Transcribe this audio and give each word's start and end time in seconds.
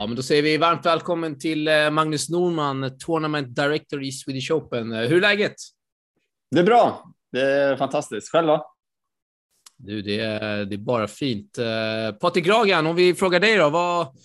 Ja, 0.00 0.06
men 0.06 0.16
då 0.16 0.22
säger 0.22 0.42
vi 0.42 0.56
varmt 0.56 0.86
välkommen 0.86 1.38
till 1.38 1.68
eh, 1.68 1.90
Magnus 1.90 2.28
Norman, 2.28 2.98
Tournament 2.98 3.56
Director 3.56 4.02
i 4.02 4.12
Swedish 4.12 4.52
Open. 4.52 4.92
Eh, 4.92 5.08
hur 5.08 5.16
är 5.16 5.20
läget? 5.20 5.54
Det 6.50 6.60
är 6.60 6.64
bra. 6.64 7.12
Det 7.32 7.40
är 7.40 7.76
fantastiskt. 7.76 8.32
Själv 8.32 8.46
då? 8.46 8.74
Du, 9.76 10.02
det 10.02 10.20
är, 10.20 10.64
det 10.64 10.74
är 10.74 10.78
bara 10.78 11.08
fint. 11.08 11.58
Uh, 11.58 12.18
Patrik 12.18 12.44
Gragan, 12.44 12.86
om 12.86 12.96
vi 12.96 13.14
frågar 13.14 13.40
dig 13.40 13.56
då, 13.56 13.70
vad, 13.70 14.16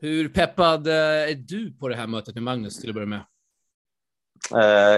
hur 0.00 0.28
peppad 0.28 0.86
är 0.86 1.34
du 1.34 1.72
på 1.72 1.88
det 1.88 1.96
här 1.96 2.06
mötet 2.06 2.34
med 2.34 2.42
Magnus 2.42 2.80
till 2.80 2.90
att 2.90 2.94
börja 2.94 3.06
med? 3.06 3.24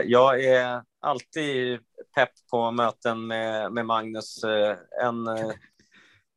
Jag 0.05 0.45
är 0.45 0.83
alltid 1.01 1.79
pepp 2.15 2.33
på 2.51 2.71
möten 2.71 3.27
med, 3.27 3.73
med 3.73 3.87
Magnus. 3.87 4.45
En 5.03 5.29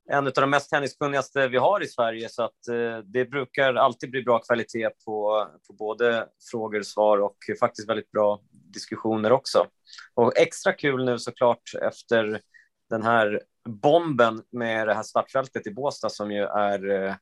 en 0.10 0.28
av 0.28 0.34
de 0.34 0.50
mest 0.50 0.70
tenniskunnigaste 0.70 1.48
vi 1.48 1.58
har 1.58 1.84
i 1.84 1.88
Sverige, 1.88 2.30
så 2.30 2.44
att 2.44 2.68
eh, 2.68 2.98
det 2.98 3.26
brukar 3.26 3.74
alltid 3.74 4.12
bli 4.12 4.24
bra 4.24 4.40
kvalitet 4.40 4.90
på, 5.06 5.48
på 5.68 5.74
både 5.74 6.28
frågor, 6.52 6.82
svar 6.82 7.18
och 7.18 7.38
faktiskt 7.60 7.90
väldigt 7.90 8.12
bra 8.12 8.42
diskussioner 8.52 9.32
också. 9.32 9.68
Och 10.14 10.38
extra 10.38 10.74
kul 10.74 11.06
nu 11.06 11.20
såklart 11.20 11.74
efter 11.82 12.42
den 12.90 13.04
här 13.04 13.42
bomben 13.70 14.44
med 14.52 14.88
det 14.88 14.94
här 14.94 15.04
startfältet 15.04 15.68
i 15.68 15.72
Båstad 15.72 16.10
som 16.10 16.32
ju 16.32 16.44
är 16.44 16.90
eh, 16.90 17.16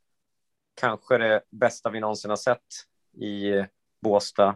kanske 0.76 1.17
det 1.17 1.41
bästa 1.52 1.90
vi 1.90 1.99
någonsin 1.99 2.29
har 2.29 2.38
sett 2.38 2.65
i 3.21 3.63
Båstad. 4.02 4.55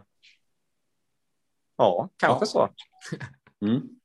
Ja, 1.76 2.08
kanske 2.16 2.44
ja. 2.44 2.46
så. 2.46 2.68
Mm. 3.62 3.99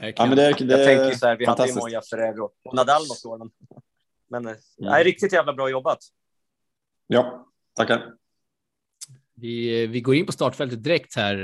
Ja, 0.00 0.26
men 0.26 0.36
det, 0.36 0.52
det, 0.58 0.64
jag 0.64 0.84
tänker 0.84 1.18
så 1.18 1.26
här, 1.26 1.36
vi 1.36 1.44
hade 1.44 1.66
ju 1.66 1.74
Moja 1.74 2.02
Ferrero 2.10 2.50
och 2.64 2.74
Nadal 2.74 3.02
något 3.08 3.24
år. 3.24 3.50
Men, 4.30 4.46
mm. 4.46 4.56
nej, 4.78 5.04
riktigt 5.04 5.32
jävla 5.32 5.52
bra 5.52 5.70
jobbat. 5.70 5.98
Ja, 7.06 7.48
tackar. 7.76 8.14
Vi, 9.34 9.86
vi 9.86 10.00
går 10.00 10.14
in 10.14 10.26
på 10.26 10.32
startfältet 10.32 10.84
direkt 10.84 11.16
här. 11.16 11.36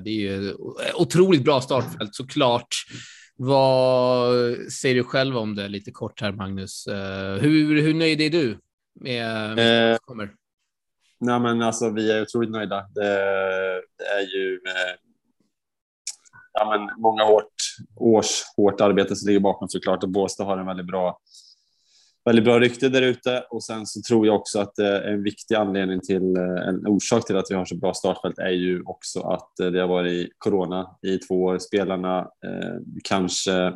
Det 0.00 0.10
är 0.10 0.20
ju 0.20 0.54
otroligt 0.94 1.44
bra 1.44 1.60
startfält 1.60 2.14
såklart. 2.14 2.68
Vad 3.36 4.34
säger 4.72 4.94
du 4.94 5.04
själv 5.04 5.36
om 5.36 5.54
det 5.54 5.68
lite 5.68 5.90
kort 5.90 6.20
här, 6.20 6.32
Magnus? 6.32 6.86
Hur, 7.40 7.82
hur 7.82 7.94
nöjd 7.94 8.20
är 8.20 8.30
du 8.30 8.58
med, 9.00 9.54
med 9.56 9.92
eh, 9.92 9.98
kommer? 9.98 10.34
Nej, 11.18 11.40
men 11.40 11.62
alltså, 11.62 11.90
vi 11.90 12.12
är 12.12 12.22
otroligt 12.22 12.50
nöjda. 12.50 12.86
Det, 12.94 13.02
det 13.98 14.04
är 14.04 14.34
ju 14.34 14.60
eh, 14.66 14.94
ja, 16.52 16.70
men 16.70 17.02
många 17.02 17.24
hårt, 17.24 17.54
års 17.96 18.42
hårt 18.56 18.80
arbete 18.80 19.16
som 19.16 19.26
ligger 19.26 19.40
bakom 19.40 19.68
såklart 19.68 20.02
och 20.02 20.08
Båstad 20.08 20.44
har 20.44 20.58
en 20.58 20.66
väldigt 20.66 20.86
bra 20.86 21.18
väldigt 22.24 22.44
bra 22.44 22.60
rykte 22.60 22.88
där 22.88 23.02
ute 23.02 23.44
och 23.50 23.64
sen 23.64 23.86
så 23.86 24.00
tror 24.08 24.26
jag 24.26 24.36
också 24.36 24.60
att 24.60 24.78
eh, 24.78 25.12
en 25.12 25.22
viktig 25.22 25.54
anledning 25.54 26.00
till 26.00 26.36
eh, 26.36 26.68
en 26.68 26.86
orsak 26.86 27.26
till 27.26 27.36
att 27.36 27.50
vi 27.50 27.54
har 27.54 27.64
så 27.64 27.76
bra 27.76 27.94
startfält 27.94 28.38
är 28.38 28.50
ju 28.50 28.82
också 28.82 29.20
att 29.20 29.60
eh, 29.60 29.66
det 29.66 29.80
har 29.80 29.88
varit 29.88 30.30
corona 30.38 30.96
i 31.02 31.18
två 31.18 31.42
år. 31.42 31.58
Spelarna 31.58 32.18
eh, 32.20 32.76
kanske 33.04 33.74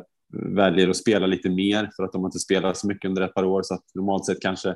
väljer 0.55 0.89
att 0.89 0.97
spela 0.97 1.27
lite 1.27 1.49
mer 1.49 1.89
för 1.95 2.03
att 2.03 2.11
de 2.11 2.25
inte 2.25 2.39
spelat 2.39 2.77
så 2.77 2.87
mycket 2.87 3.09
under 3.09 3.21
ett 3.21 3.33
par 3.33 3.45
år 3.45 3.63
så 3.63 3.73
att 3.73 3.83
normalt 3.95 4.25
sett 4.25 4.41
kanske 4.41 4.75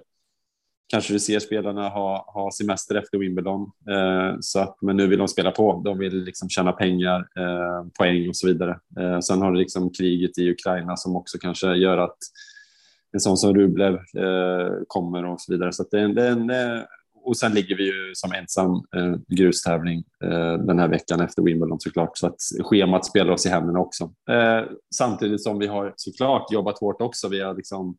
kanske 0.92 1.14
du 1.14 1.20
ser 1.20 1.40
spelarna 1.40 1.90
ha, 1.90 2.32
ha 2.34 2.52
semester 2.52 2.96
efter 2.96 3.18
Wimbledon. 3.18 3.62
Eh, 3.90 4.38
så 4.40 4.60
att, 4.60 4.82
men 4.82 4.98
nu 4.98 5.08
vill 5.08 5.20
de 5.20 5.28
spela 5.28 5.52
på. 5.52 5.82
De 5.86 5.98
vill 5.98 6.24
liksom 6.24 6.50
tjäna 6.50 6.72
pengar, 6.72 7.20
eh, 7.20 7.86
poäng 8.00 8.30
och 8.30 8.36
så 8.36 8.48
vidare. 8.48 8.80
Eh, 9.00 9.20
sen 9.20 9.42
har 9.42 9.52
du 9.52 9.60
liksom 9.60 9.92
kriget 9.94 10.38
i 10.38 10.52
Ukraina 10.52 10.98
som 10.98 11.16
också 11.16 11.38
kanske 11.38 11.76
gör 11.76 11.98
att 11.98 12.18
en 13.14 13.20
sån 13.20 13.38
som 13.38 13.54
Rublev 13.56 13.94
eh, 13.94 14.72
kommer 14.88 15.26
och 15.26 15.42
så 15.42 15.54
vidare. 15.54 15.74
Så 15.74 15.84
att 15.84 15.92
det, 15.92 16.14
det, 16.14 16.36
det, 16.36 16.76
eh, 16.76 16.82
och 17.24 17.38
sen 17.38 17.52
ligger 17.52 17.76
vi 17.76 17.84
ju 17.86 18.16
som 18.16 18.32
ensam 18.32 18.72
eh, 18.72 19.16
grustävling 19.28 20.04
eh, 20.24 20.54
den 20.54 20.80
här 20.80 20.88
veckan 20.88 21.22
efter 21.22 21.42
Wimbledon 21.42 21.80
såklart. 21.80 22.18
Så 22.18 22.28
att 22.28 22.36
schemat 22.64 23.06
spelar 23.06 23.34
oss 23.34 23.46
i 23.46 23.50
händerna 23.50 23.80
också. 23.80 24.04
Eh, 24.30 24.64
samtidigt 24.96 25.44
som 25.44 25.60
vi 25.60 25.68
har 25.68 25.94
såklart 25.96 26.52
jobbat 26.52 26.80
hårt 26.80 27.02
också. 27.02 27.28
Vi 27.28 27.42
har 27.42 27.56
liksom 27.56 27.98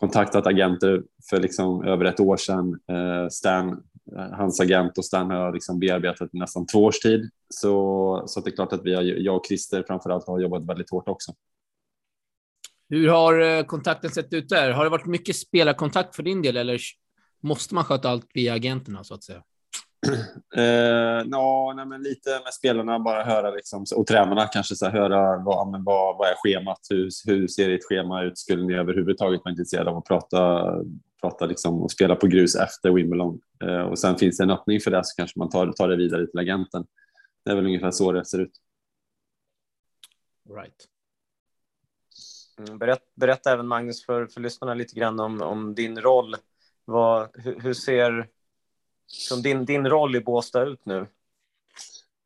kontaktat 0.00 0.46
agenter 0.46 1.02
för 1.30 1.40
liksom 1.40 1.84
över 1.84 2.04
ett 2.04 2.20
år 2.20 2.36
sedan. 2.36 2.80
Eh, 2.88 3.28
Stan, 3.30 3.68
eh, 4.16 4.30
hans 4.32 4.60
agent 4.60 4.98
och 4.98 5.04
Stan 5.04 5.30
har 5.30 5.52
liksom 5.52 5.78
bearbetat 5.78 6.34
i 6.34 6.38
nästan 6.38 6.66
två 6.66 6.84
års 6.84 6.98
tid. 6.98 7.30
Så, 7.48 8.22
så 8.26 8.40
det 8.40 8.50
är 8.50 8.54
klart 8.54 8.72
att 8.72 8.84
vi 8.84 8.94
har, 8.94 9.02
jag 9.02 9.36
och 9.36 9.46
Christer 9.46 9.84
framför 9.86 10.22
har 10.26 10.40
jobbat 10.40 10.64
väldigt 10.64 10.90
hårt 10.90 11.08
också. 11.08 11.32
Hur 12.88 13.08
har 13.08 13.40
eh, 13.40 13.64
kontakten 13.64 14.10
sett 14.10 14.32
ut 14.32 14.48
där? 14.48 14.70
Har 14.70 14.84
det 14.84 14.90
varit 14.90 15.06
mycket 15.06 15.36
spelarkontakt 15.36 16.16
för 16.16 16.22
din 16.22 16.42
del 16.42 16.56
eller 16.56 16.80
måste 17.40 17.74
man 17.74 17.84
sköta 17.84 18.10
allt 18.10 18.26
via 18.34 18.54
agenterna 18.54 19.04
så 19.04 19.14
att 19.14 19.24
säga? 19.24 19.42
Eh, 20.56 21.26
no, 21.26 21.72
nej, 21.76 21.86
men 21.86 22.02
lite 22.02 22.30
med 22.44 22.54
spelarna, 22.54 22.98
bara 22.98 23.24
höra 23.24 23.50
liksom, 23.50 23.84
och 23.96 24.06
tränarna 24.06 24.46
kanske 24.46 24.76
så 24.76 24.86
här, 24.86 24.92
höra 24.92 25.44
vad, 25.44 25.68
men 25.68 25.84
vad, 25.84 26.16
vad 26.18 26.28
är 26.28 26.34
schemat, 26.34 26.80
hur, 26.90 27.08
hur 27.26 27.48
ser 27.48 27.68
ditt 27.68 27.84
schema 27.84 28.22
ut, 28.22 28.38
skulle 28.38 28.62
ni 28.62 28.74
överhuvudtaget 28.74 29.40
vara 29.44 29.50
intresserade 29.50 29.90
av 29.90 29.96
att 29.96 30.04
prata, 30.04 30.72
prata 31.20 31.46
liksom, 31.46 31.82
och 31.82 31.90
spela 31.90 32.16
på 32.16 32.26
grus 32.26 32.56
efter 32.56 32.90
Wimbledon 32.90 33.40
eh, 33.64 33.80
och 33.80 33.98
sen 33.98 34.16
finns 34.16 34.36
det 34.36 34.44
en 34.44 34.50
öppning 34.50 34.80
för 34.80 34.90
det 34.90 35.04
så 35.04 35.16
kanske 35.16 35.38
man 35.38 35.50
tar, 35.50 35.72
tar 35.72 35.88
det 35.88 35.96
vidare 35.96 36.26
till 36.26 36.38
agenten. 36.40 36.86
Det 37.44 37.50
är 37.50 37.54
väl 37.56 37.66
ungefär 37.66 37.90
så 37.90 38.12
det 38.12 38.24
ser 38.24 38.38
ut. 38.38 38.52
Right. 40.56 40.88
Mm, 42.58 42.78
berätt, 42.78 42.78
berätta, 42.78 43.04
berätta 43.14 43.52
även 43.52 43.66
Magnus 43.66 44.06
för, 44.06 44.26
för 44.26 44.40
lyssnarna 44.40 44.74
lite 44.74 44.94
grann 44.94 45.20
om, 45.20 45.42
om 45.42 45.74
din 45.74 46.00
roll. 46.00 46.36
Vad, 46.84 47.28
hur, 47.34 47.60
hur 47.60 47.74
ser 47.74 48.28
som 49.08 49.42
din, 49.42 49.64
din 49.64 49.86
roll 49.86 50.16
i 50.16 50.20
Båstad 50.20 50.62
ut 50.62 50.80
nu? 50.84 51.06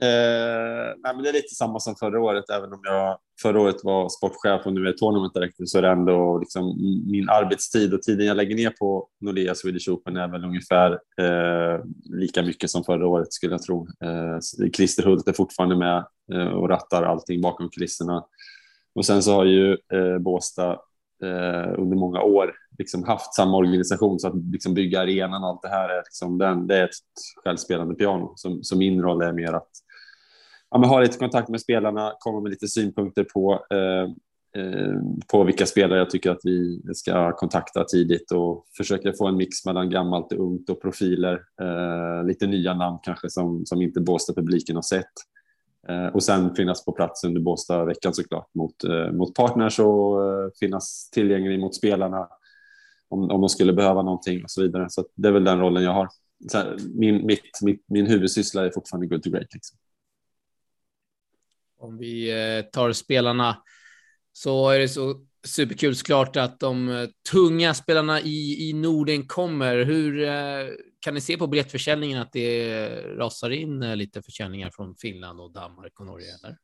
Eh, 0.02 0.94
nej, 0.98 1.14
men 1.14 1.22
det 1.22 1.28
är 1.28 1.32
lite 1.32 1.54
samma 1.54 1.80
som 1.80 1.96
förra 1.96 2.20
året, 2.20 2.50
även 2.50 2.72
om 2.72 2.80
jag 2.82 3.18
förra 3.42 3.60
året 3.60 3.84
var 3.84 4.08
sportchef 4.08 4.66
och 4.66 4.72
nu 4.72 4.88
är 4.88 4.92
tournament 4.92 5.34
director 5.34 5.64
så 5.64 5.78
är 5.78 5.82
det 5.82 5.88
ändå 5.88 6.38
liksom 6.38 6.76
min 7.10 7.28
arbetstid 7.28 7.94
och 7.94 8.02
tiden 8.02 8.26
jag 8.26 8.36
lägger 8.36 8.56
ner 8.56 8.70
på 8.70 9.08
Nordea 9.20 9.54
Swedish 9.54 9.88
Open 9.88 10.16
är 10.16 10.28
väl 10.28 10.44
ungefär 10.44 10.92
eh, 10.92 11.84
lika 12.04 12.42
mycket 12.42 12.70
som 12.70 12.84
förra 12.84 13.06
året 13.06 13.32
skulle 13.32 13.52
jag 13.52 13.62
tro. 13.62 13.88
Eh, 14.04 14.68
Christer 14.76 15.02
Hult 15.02 15.28
är 15.28 15.32
fortfarande 15.32 15.76
med 15.76 16.04
eh, 16.32 16.48
och 16.48 16.68
rattar 16.68 17.02
allting 17.02 17.40
bakom 17.40 17.68
kulisserna. 17.68 18.24
Och 18.94 19.06
sen 19.06 19.22
så 19.22 19.34
har 19.34 19.44
ju 19.44 19.72
eh, 19.72 20.18
Båstad 20.18 20.72
eh, 21.22 21.74
under 21.78 21.96
många 21.96 22.22
år 22.22 22.52
liksom 22.78 23.04
haft 23.04 23.34
samma 23.34 23.56
organisation 23.56 24.18
så 24.18 24.28
att 24.28 24.34
liksom 24.52 24.74
bygga 24.74 25.00
arenan 25.00 25.42
och 25.42 25.48
allt 25.48 25.62
det 25.62 25.68
här 25.68 25.88
är, 25.88 26.02
liksom 26.04 26.38
den, 26.38 26.66
det 26.66 26.76
är 26.76 26.84
ett 26.84 26.90
självspelande 27.44 27.94
piano. 27.94 28.32
Som, 28.36 28.62
som 28.62 28.78
min 28.78 29.02
roll 29.02 29.22
är 29.22 29.32
mer 29.32 29.52
att 29.52 29.70
ja, 30.70 30.78
men 30.78 30.88
ha 30.88 31.00
lite 31.00 31.18
kontakt 31.18 31.48
med 31.48 31.60
spelarna, 31.60 32.12
komma 32.18 32.40
med 32.40 32.50
lite 32.50 32.68
synpunkter 32.68 33.24
på 33.34 33.66
eh, 33.70 34.10
eh, 34.62 34.94
på 35.32 35.44
vilka 35.44 35.66
spelare 35.66 35.98
jag 35.98 36.10
tycker 36.10 36.30
att 36.30 36.40
vi 36.42 36.82
ska 36.94 37.32
kontakta 37.32 37.84
tidigt 37.84 38.32
och 38.32 38.66
försöka 38.76 39.12
få 39.12 39.26
en 39.26 39.36
mix 39.36 39.64
mellan 39.66 39.90
gammalt 39.90 40.32
och 40.32 40.40
ungt 40.40 40.70
och 40.70 40.82
profiler. 40.82 41.40
Eh, 41.60 42.26
lite 42.26 42.46
nya 42.46 42.74
namn 42.74 42.98
kanske 43.02 43.30
som, 43.30 43.66
som 43.66 43.82
inte 43.82 44.00
Båstad-publiken 44.00 44.76
har 44.76 44.82
sett. 44.82 45.12
Eh, 45.88 46.06
och 46.06 46.22
sen 46.22 46.54
finnas 46.54 46.84
på 46.84 46.92
plats 46.92 47.24
under 47.24 47.40
Båstad-veckan 47.40 48.14
såklart 48.14 48.54
mot, 48.54 48.84
eh, 48.84 49.12
mot 49.12 49.34
partners 49.34 49.78
och 49.78 50.24
eh, 50.24 50.48
finnas 50.60 51.10
tillgänglig 51.10 51.60
mot 51.60 51.74
spelarna 51.74 52.28
om, 53.12 53.30
om 53.30 53.40
de 53.40 53.48
skulle 53.48 53.72
behöva 53.72 54.02
någonting 54.02 54.44
och 54.44 54.50
så 54.50 54.62
vidare. 54.62 54.86
Så 54.90 55.04
det 55.14 55.28
är 55.28 55.32
väl 55.32 55.44
den 55.44 55.60
rollen 55.60 55.82
jag 55.82 55.92
har. 55.92 56.08
Här, 56.52 56.76
min, 56.94 57.26
mitt, 57.26 57.60
mitt, 57.62 57.84
min 57.88 58.06
huvudsyssla 58.06 58.66
är 58.66 58.70
fortfarande 58.70 59.06
good 59.06 59.22
to 59.22 59.30
great. 59.30 59.54
Liksom. 59.54 59.78
Om 61.78 61.98
vi 61.98 62.30
eh, 62.30 62.64
tar 62.64 62.92
spelarna 62.92 63.62
så 64.32 64.70
är 64.70 64.78
det 64.78 64.88
så 64.88 65.26
superkul 65.44 65.96
såklart 65.96 66.36
att 66.36 66.60
de 66.60 66.88
eh, 66.88 67.08
tunga 67.32 67.74
spelarna 67.74 68.20
i, 68.20 68.68
i 68.68 68.72
Norden 68.72 69.26
kommer. 69.26 69.84
Hur 69.84 70.22
eh, 70.22 70.66
kan 71.00 71.14
ni 71.14 71.20
se 71.20 71.36
på 71.36 71.46
biljettförsäljningen 71.46 72.22
att 72.22 72.32
det 72.32 72.88
rasar 73.16 73.50
in 73.50 73.80
lite 73.80 74.22
försäljningar 74.22 74.70
från 74.70 74.96
Finland 74.96 75.40
och 75.40 75.52
Danmark 75.52 76.00
och 76.00 76.06
Norge? 76.06 76.26
Eller? 76.42 76.56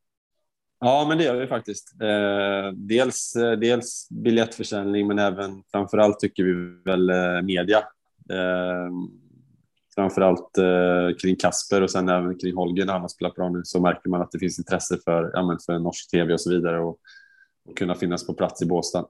Ja, 0.81 1.07
men 1.09 1.19
det 1.19 1.25
gör 1.25 1.37
vi 1.37 1.47
faktiskt. 1.47 1.97
Eh, 2.03 2.73
dels, 2.73 3.37
eh, 3.37 3.53
dels 3.53 4.09
biljettförsäljning, 4.11 5.07
men 5.07 5.19
även 5.19 5.63
framför 5.73 5.99
allt 5.99 6.21
tycker 6.21 6.45
vi 6.45 6.83
väl 6.85 7.11
eh, 7.11 7.43
media. 7.43 7.83
Framför 9.95 10.21
allt 10.21 10.51
kring 11.23 11.37
Kasper 11.37 11.83
och 11.83 11.91
sen 11.91 12.09
även 12.09 12.39
kring 12.39 12.55
Holger 12.55 12.87
när 12.87 12.93
han 12.93 13.03
har 13.03 13.09
spelat 13.09 13.35
bra 13.35 13.49
nu 13.49 13.61
så 13.65 13.81
märker 13.81 14.11
man 14.11 14.23
att 14.23 14.33
det 14.33 14.39
finns 14.39 14.59
intresse 14.59 14.99
för, 15.05 15.31
ja, 15.35 15.59
för 15.67 15.79
norsk 15.79 16.11
tv 16.11 16.33
och 16.33 16.41
så 16.41 16.51
vidare. 16.51 16.81
Och, 16.81 16.99
kunna 17.77 17.95
finnas 17.95 18.27
på 18.27 18.35
plats 18.35 18.63
i 18.63 18.67
Båstad. 18.67 19.05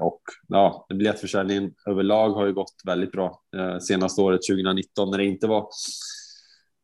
Och 0.00 0.22
ja, 0.48 0.86
biljettförsäljningen 0.88 1.74
överlag 1.86 2.30
har 2.30 2.46
ju 2.46 2.52
gått 2.52 2.74
väldigt 2.84 3.12
bra. 3.12 3.40
Senaste 3.80 4.20
året, 4.20 4.40
2019, 4.48 5.10
när 5.10 5.18
det 5.18 5.24
inte 5.24 5.46
var 5.46 5.68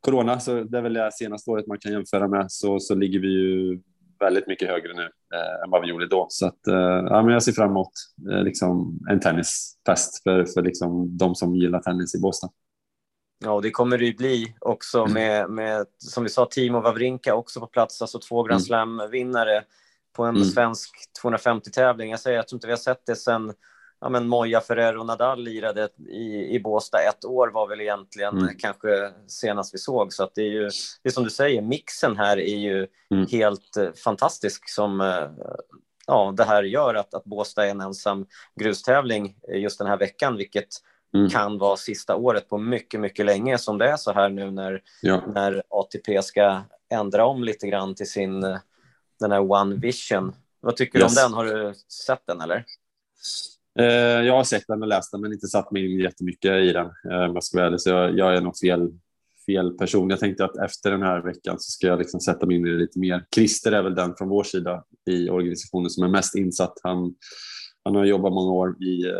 corona, 0.01 0.41
så 0.41 0.65
det 0.65 0.79
är 0.79 0.83
väl 0.83 0.95
det 0.95 1.11
senaste 1.13 1.51
året 1.51 1.67
man 1.67 1.79
kan 1.79 1.93
jämföra 1.93 2.29
med, 2.29 2.47
så, 2.49 2.81
så 2.81 2.95
ligger 2.95 3.19
vi 3.19 3.29
ju 3.29 3.81
väldigt 4.21 4.47
mycket 4.47 4.69
högre 4.69 4.95
nu 4.95 5.03
eh, 5.35 5.65
än 5.65 5.71
vad 5.71 5.83
vi 5.83 5.89
gjorde 5.89 6.09
då. 6.09 6.27
Så 6.31 6.47
att, 6.47 6.67
eh, 6.67 6.75
ja, 7.11 7.23
men 7.23 7.33
jag 7.33 7.43
ser 7.43 7.53
fram 7.53 7.71
emot 7.71 7.93
eh, 8.31 8.43
liksom 8.43 8.99
en 9.11 9.21
tennisfest 9.21 10.23
för, 10.23 10.45
för 10.45 10.63
liksom 10.63 11.17
de 11.17 11.35
som 11.35 11.55
gillar 11.55 11.81
tennis 11.81 12.15
i 12.15 12.21
Båstad. 12.21 12.49
Ja, 13.45 13.53
och 13.53 13.63
det 13.63 13.71
kommer 13.71 13.99
det 13.99 14.05
ju 14.05 14.15
bli 14.15 14.55
också 14.61 15.01
mm. 15.01 15.13
med, 15.13 15.51
med, 15.51 15.87
som 15.99 16.23
vi 16.23 16.29
sa, 16.31 16.47
Timo 16.47 16.81
Wawrinka 16.81 17.35
också 17.35 17.61
på 17.61 17.67
plats, 17.67 18.03
alltså 18.03 18.19
två 18.19 18.43
Grand 18.43 18.51
mm. 18.51 18.61
Slam-vinnare 18.61 19.65
på 20.17 20.25
en 20.25 20.37
mm. 20.37 20.49
svensk 20.49 20.91
250-tävling. 21.23 22.11
Jag 22.11 22.21
säger, 22.21 22.37
jag 22.37 22.49
tror 22.49 22.57
inte 22.57 22.67
vi 22.67 22.73
har 22.73 22.79
sett 22.79 23.07
det 23.07 23.17
sen 23.17 23.53
ja, 24.01 24.09
men 24.09 24.29
Moja 24.29 24.61
Ferrero 24.61 25.05
Nadal 25.05 25.43
lirade 25.43 25.89
i, 26.09 26.55
i 26.55 26.61
Båstad 26.61 26.99
ett 26.99 27.25
år 27.25 27.49
var 27.49 27.69
väl 27.69 27.81
egentligen 27.81 28.39
mm. 28.39 28.55
kanske 28.59 29.13
senast 29.27 29.75
vi 29.75 29.79
såg. 29.79 30.13
Så 30.13 30.23
att 30.23 30.35
det 30.35 30.43
är 30.43 30.51
ju, 30.51 30.71
det 31.03 31.09
är 31.09 31.13
som 31.13 31.25
du 31.25 31.31
säger, 31.31 31.63
mixen 31.63 32.17
här 32.17 32.39
är 32.39 32.57
ju 32.57 32.87
mm. 33.11 33.27
helt 33.31 33.77
eh, 33.77 33.93
fantastisk 34.05 34.71
som 34.71 35.01
eh, 35.01 35.31
ja, 36.07 36.35
det 36.37 36.45
här 36.45 36.63
gör 36.63 36.95
att, 36.95 37.15
att 37.15 37.25
Båstad 37.25 37.67
är 37.67 37.71
en 37.71 37.81
ensam 37.81 38.27
grustävling 38.61 39.37
just 39.49 39.79
den 39.79 39.89
här 39.89 39.97
veckan, 39.97 40.37
vilket 40.37 40.69
mm. 41.15 41.29
kan 41.29 41.59
vara 41.59 41.77
sista 41.77 42.17
året 42.17 42.49
på 42.49 42.59
mycket, 42.59 43.01
mycket 43.01 43.27
länge 43.27 43.59
som 43.59 43.79
det 43.79 43.89
är 43.89 43.97
så 43.97 44.13
här 44.13 44.29
nu 44.29 44.51
när, 44.51 44.83
ja. 45.03 45.23
när 45.35 45.63
ATP 45.69 46.23
ska 46.23 46.63
ändra 46.91 47.27
om 47.27 47.45
lite 47.45 47.67
grann 47.67 47.95
till 47.95 48.11
sin 48.11 48.41
den 49.21 49.33
här 49.33 49.53
One 49.53 49.77
Vision. 49.77 50.35
Vad 50.61 50.77
tycker 50.77 50.99
yes. 50.99 51.15
du 51.15 51.25
om 51.25 51.31
den? 51.31 51.37
Har 51.37 51.45
du 51.45 51.75
sett 51.75 52.27
den 52.27 52.41
eller? 52.41 52.65
Eh, 53.81 54.27
jag 54.27 54.35
har 54.35 54.45
sett 54.45 54.65
den 54.69 54.83
och 54.83 54.89
läst 54.89 55.13
den, 55.13 55.21
men 55.21 55.33
inte 55.33 55.47
satt 55.47 55.71
mig 55.71 55.93
in 55.93 56.01
jättemycket 56.01 56.53
i 56.53 56.73
den. 56.73 56.87
Eh, 56.87 57.33
jag, 57.35 57.45
ska 57.45 57.63
väl, 57.63 57.79
så 57.79 57.91
jag, 57.91 58.19
jag 58.19 58.37
är 58.37 58.41
nog 58.41 58.57
fel, 58.57 58.89
fel 59.47 59.73
person. 59.73 60.11
Jag 60.11 60.21
tänkte 60.21 60.45
att 60.45 60.57
efter 60.57 60.91
den 60.91 61.03
här 61.03 61.23
veckan 61.23 61.57
så 61.59 61.71
ska 61.71 61.87
jag 61.87 61.99
liksom 61.99 62.21
sätta 62.21 62.47
mig 62.47 62.57
in 62.57 62.67
i 62.67 62.71
det 62.71 62.77
lite 62.77 62.99
mer. 62.99 63.25
Christer 63.35 63.73
är 63.73 63.83
väl 63.83 63.95
den 63.95 64.15
från 64.19 64.29
vår 64.29 64.43
sida 64.45 64.85
i 65.11 65.31
organisationen 65.31 65.91
som 65.91 66.05
är 66.05 66.09
mest 66.09 66.35
insatt. 66.35 66.75
Han, 66.83 67.15
han 67.85 67.95
har 67.95 68.05
jobbat 68.05 68.33
många 68.33 68.53
år 68.53 68.83
i, 68.83 69.07
eh, 69.07 69.15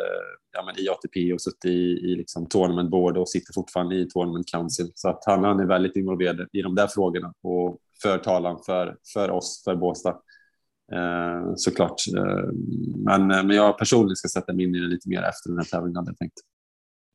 ja, 0.53 0.65
men 0.67 0.85
i 0.85 0.89
ATP 0.89 1.33
och 1.33 1.41
suttit 1.41 1.65
i, 1.65 1.79
i 1.79 2.17
liksom 2.17 2.47
tournament 2.47 2.91
board 2.91 3.17
och 3.17 3.29
sitter 3.29 3.53
fortfarande 3.53 3.97
i 3.97 4.09
tournament 4.11 4.49
council. 4.49 4.91
Så 4.95 5.09
att 5.09 5.23
han, 5.27 5.45
han 5.45 5.61
är 5.61 5.67
väldigt 5.67 5.97
involverad 5.97 6.49
i 6.53 6.63
de 6.63 6.75
där 6.75 6.87
frågorna 6.87 7.33
och 7.43 7.79
för 8.03 8.19
talan 8.19 8.59
för, 8.67 8.97
för 9.15 9.31
oss, 9.31 9.63
för 9.65 9.77
Båstad. 9.77 10.17
Eh, 10.93 11.53
såklart. 11.57 12.03
Eh, 12.17 12.49
men, 12.97 13.27
men 13.27 13.51
jag 13.51 13.79
personligen 13.79 14.17
ska 14.17 14.29
sätta 14.29 14.53
mig 14.53 14.65
in 14.65 14.75
i 14.75 14.79
det 14.79 14.87
lite 14.87 15.09
mer 15.09 15.23
efter 15.23 15.51
den 15.51 15.59
här 15.59 15.65
tävlingen 15.65 15.97
hade 15.97 16.11
jag 16.11 16.19
tänkt. 16.19 16.41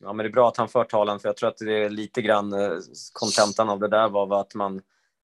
Ja, 0.04 0.14
men 0.14 0.24
det 0.24 0.30
är 0.30 0.34
bra 0.34 0.48
att 0.48 0.58
han 0.58 0.70
för 0.70 0.84
talan, 0.84 1.20
för 1.20 1.30
jag 1.30 1.38
tror 1.38 1.50
att 1.50 1.58
det 1.58 1.84
är 1.84 1.90
lite 1.90 2.22
grann 2.22 2.54
eh, 2.54 2.72
kontentan 3.14 3.70
av 3.70 3.80
det 3.80 3.88
där 3.88 4.10
var 4.10 4.42
att 4.42 4.56
man 4.56 4.82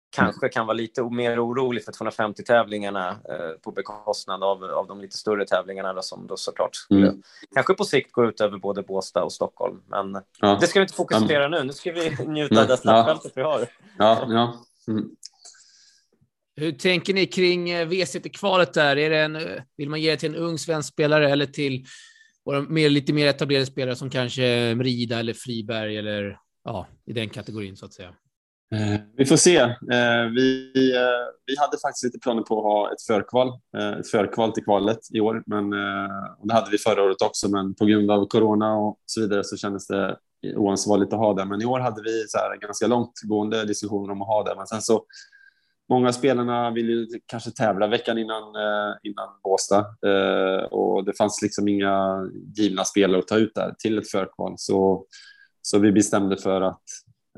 kanske 0.10 0.50
kan 0.50 0.66
vara 0.66 0.74
lite 0.74 1.04
mer 1.04 1.46
orolig 1.46 1.84
för 1.86 1.92
250-tävlingarna 1.92 3.10
eh, 3.10 3.62
på 3.64 3.72
bekostnad 3.72 4.44
av, 4.44 4.64
av 4.64 4.88
de 4.88 5.02
lite 5.02 5.18
större 5.18 5.46
tävlingarna 5.46 5.94
då, 5.94 6.02
som 6.02 6.28
då 6.28 6.38
såklart 6.38 6.76
skulle 6.76 7.08
mm. 7.08 7.22
kanske 7.54 7.74
på 7.74 7.84
sikt 7.84 8.12
gå 8.12 8.26
ut 8.26 8.42
över 8.42 8.58
både 8.58 8.84
Båstad 8.84 9.24
och 9.24 9.34
Stockholm. 9.34 9.82
Men 9.88 10.22
ja. 10.40 10.58
det 10.62 10.68
ska 10.68 10.80
vi 10.80 10.84
inte 10.84 10.94
fokusera 10.94 11.46
mm. 11.46 11.60
nu. 11.60 11.64
Nu 11.64 11.74
ska 11.74 11.92
vi 11.92 12.26
njuta 12.26 12.62
av 12.62 12.68
det 12.68 12.78
startfältet 12.78 13.32
ja. 13.36 13.42
vi 13.42 13.42
har. 13.42 13.68
Ja, 13.98 14.26
ja. 14.30 14.64
Mm. 14.88 15.10
Hur 16.60 16.72
tänker 16.72 17.14
ni 17.14 17.26
kring 17.26 17.70
eh, 17.70 17.88
V-kvalet 17.88 18.74
där? 18.74 18.98
Är 18.98 19.10
det 19.10 19.18
en, 19.18 19.36
eh, 19.36 19.62
vill 19.78 19.90
man 19.90 20.02
ge 20.02 20.12
det 20.12 20.18
till 20.18 20.36
en 20.36 20.42
ung 20.42 20.58
svensk 20.58 20.94
spelare 20.94 21.32
eller 21.32 21.46
till 21.46 21.86
våra 22.46 22.62
mer, 22.62 22.90
lite 22.90 23.14
mer 23.14 23.28
etablerade 23.28 23.66
spelare 23.66 23.96
som 23.96 24.10
kanske 24.10 24.46
eh, 24.46 24.78
Rida 24.78 25.20
eller 25.20 25.34
Friberg 25.34 25.98
eller 25.98 26.40
ja, 26.64 26.88
i 27.06 27.14
den 27.14 27.30
kategorin 27.30 27.78
så 27.78 27.86
att 27.86 27.94
säga? 27.94 28.08
Eh, 28.76 29.00
vi 29.18 29.26
får 29.26 29.36
se. 29.36 29.76
Vi, 30.36 30.72
vi 31.46 31.58
hade 31.58 31.78
faktiskt 31.82 32.04
lite 32.04 32.20
planer 32.20 32.42
på 32.42 32.58
att 32.58 32.64
ha 32.64 32.92
ett 32.94 33.02
förkval, 33.02 33.48
ett 34.00 34.12
förkval 34.12 34.52
till 34.52 34.64
kvalet 34.64 35.00
i 35.14 35.20
år, 35.20 35.44
men 35.46 35.66
och 36.40 36.48
det 36.48 36.54
hade 36.54 36.72
vi 36.72 36.78
förra 36.78 37.04
året 37.04 37.22
också, 37.22 37.50
men 37.50 37.76
på 37.76 37.86
grund 37.86 38.12
av 38.12 38.28
corona 38.28 38.76
och 38.76 39.00
så 39.06 39.22
vidare 39.22 39.44
så 39.44 39.58
kändes 39.58 39.88
det 39.88 40.18
oansvarigt 40.56 41.14
att 41.14 41.20
ha 41.20 41.34
det. 41.34 41.46
Men 41.46 41.62
i 41.62 41.66
år 41.66 41.80
hade 41.80 42.02
vi 42.04 42.26
så 42.28 42.38
här 42.38 42.58
ganska 42.58 42.88
långtgående 42.88 43.66
diskussioner 43.66 44.12
om 44.12 44.22
att 44.22 44.28
ha 44.28 44.44
det, 44.44 44.56
men 44.56 44.68
sen 44.68 44.82
så 44.82 45.06
Många 45.90 46.08
av 46.08 46.12
spelarna 46.12 46.72
vill 46.72 46.90
ju 46.90 47.08
kanske 47.26 47.52
tävla 47.52 47.88
veckan 47.88 48.18
innan, 48.18 48.56
eh, 48.56 48.96
innan 49.04 49.28
Båstad 49.44 49.86
eh, 50.06 50.64
och 50.64 51.06
det 51.06 51.18
fanns 51.18 51.42
liksom 51.42 51.68
inga 51.68 52.30
givna 52.56 52.84
spelare 52.84 53.20
att 53.20 53.28
ta 53.28 53.38
ut 53.38 53.56
där 53.56 53.76
till 53.80 53.98
ett 53.98 54.12
förkval. 54.12 54.54
Så, 54.58 55.06
så 55.62 55.80
vi 55.80 55.92
bestämde 55.92 56.38
för 56.38 56.62
att 56.62 56.84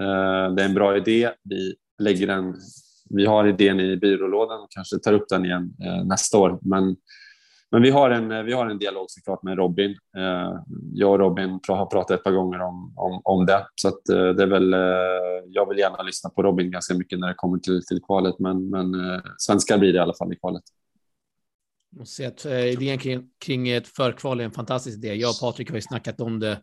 eh, 0.01 0.53
det 0.55 0.63
är 0.63 0.65
en 0.65 0.73
bra 0.73 0.97
idé. 0.97 1.31
Vi 1.43 1.75
lägger 1.99 2.27
den. 2.27 2.55
Vi 3.09 3.25
har 3.25 3.47
idén 3.47 3.79
i 3.79 3.97
byrålådan 3.97 4.61
och 4.61 4.71
kanske 4.71 4.99
tar 4.99 5.13
upp 5.13 5.29
den 5.29 5.45
igen 5.45 5.73
nästa 6.05 6.37
år. 6.37 6.59
Men 6.61 6.95
men 7.71 7.81
vi 7.81 7.89
har 7.89 8.09
en, 8.09 8.31
eh, 8.31 8.43
vi 8.43 8.53
har 8.53 8.67
en 8.67 8.79
dialog 8.79 9.05
såklart 9.09 9.43
med 9.43 9.57
Robin. 9.57 9.91
Eh, 10.17 10.59
jag 10.93 11.11
och 11.11 11.19
Robin 11.19 11.59
har 11.67 11.85
pratat 11.85 12.19
ett 12.19 12.23
par 12.23 12.31
gånger 12.31 12.61
om, 12.61 12.93
om, 12.95 13.21
om 13.23 13.45
det. 13.45 13.65
Så 13.75 13.87
att 13.87 14.09
eh, 14.09 14.29
det 14.29 14.43
är 14.43 14.47
väl, 14.47 14.73
eh, 14.73 14.79
jag 15.47 15.69
vill 15.69 15.77
gärna 15.77 16.03
lyssna 16.03 16.29
på 16.29 16.43
Robin 16.43 16.71
ganska 16.71 16.93
mycket 16.93 17.19
när 17.19 17.27
det 17.27 17.33
kommer 17.33 17.57
till, 17.59 17.85
till 17.85 18.01
kvalet, 18.01 18.39
men, 18.39 18.69
men 18.69 18.95
eh, 18.95 19.21
svenskar 19.37 19.77
blir 19.77 19.93
det 19.93 19.97
i 19.97 20.01
alla 20.01 20.13
fall 20.13 20.33
i 20.33 20.35
kvalet. 20.35 20.63
Jag 21.97 22.07
se 22.07 22.25
att 22.25 22.45
eh, 22.45 22.65
idén 22.65 22.97
kring, 22.97 23.29
kring 23.45 23.69
ett 23.69 23.87
förkval 23.87 24.39
är 24.39 24.43
en 24.43 24.51
fantastisk 24.51 24.97
idé. 24.97 25.13
Jag 25.13 25.29
och 25.29 25.39
Patrik 25.41 25.69
har 25.69 25.75
ju 25.75 25.81
snackat 25.81 26.21
om 26.21 26.39
det 26.39 26.61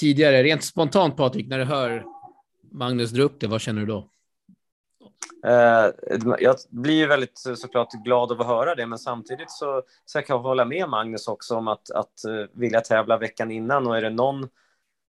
tidigare. 0.00 0.42
Rent 0.42 0.64
spontant 0.64 1.16
Patrik, 1.16 1.48
när 1.48 1.58
du 1.58 1.64
hör 1.64 2.04
Magnus 2.72 3.10
dra 3.10 3.22
upp 3.22 3.40
det, 3.40 3.46
vad 3.46 3.60
känner 3.60 3.80
du 3.80 3.86
då? 3.86 4.10
Eh, 5.46 5.90
jag 6.38 6.56
blir 6.68 7.08
väldigt 7.08 7.38
såklart 7.38 7.92
glad 7.92 8.32
av 8.32 8.40
att 8.40 8.46
höra 8.46 8.74
det, 8.74 8.86
men 8.86 8.98
samtidigt 8.98 9.50
så, 9.50 9.82
så 10.04 10.22
kan 10.22 10.36
jag 10.36 10.42
hålla 10.42 10.64
med 10.64 10.88
Magnus 10.88 11.28
också 11.28 11.56
om 11.56 11.68
att, 11.68 11.90
att 11.90 12.24
eh, 12.24 12.46
vilja 12.52 12.80
tävla 12.80 13.18
veckan 13.18 13.50
innan 13.50 13.86
och 13.86 13.96
är 13.96 14.02
det 14.02 14.10
någon, 14.10 14.48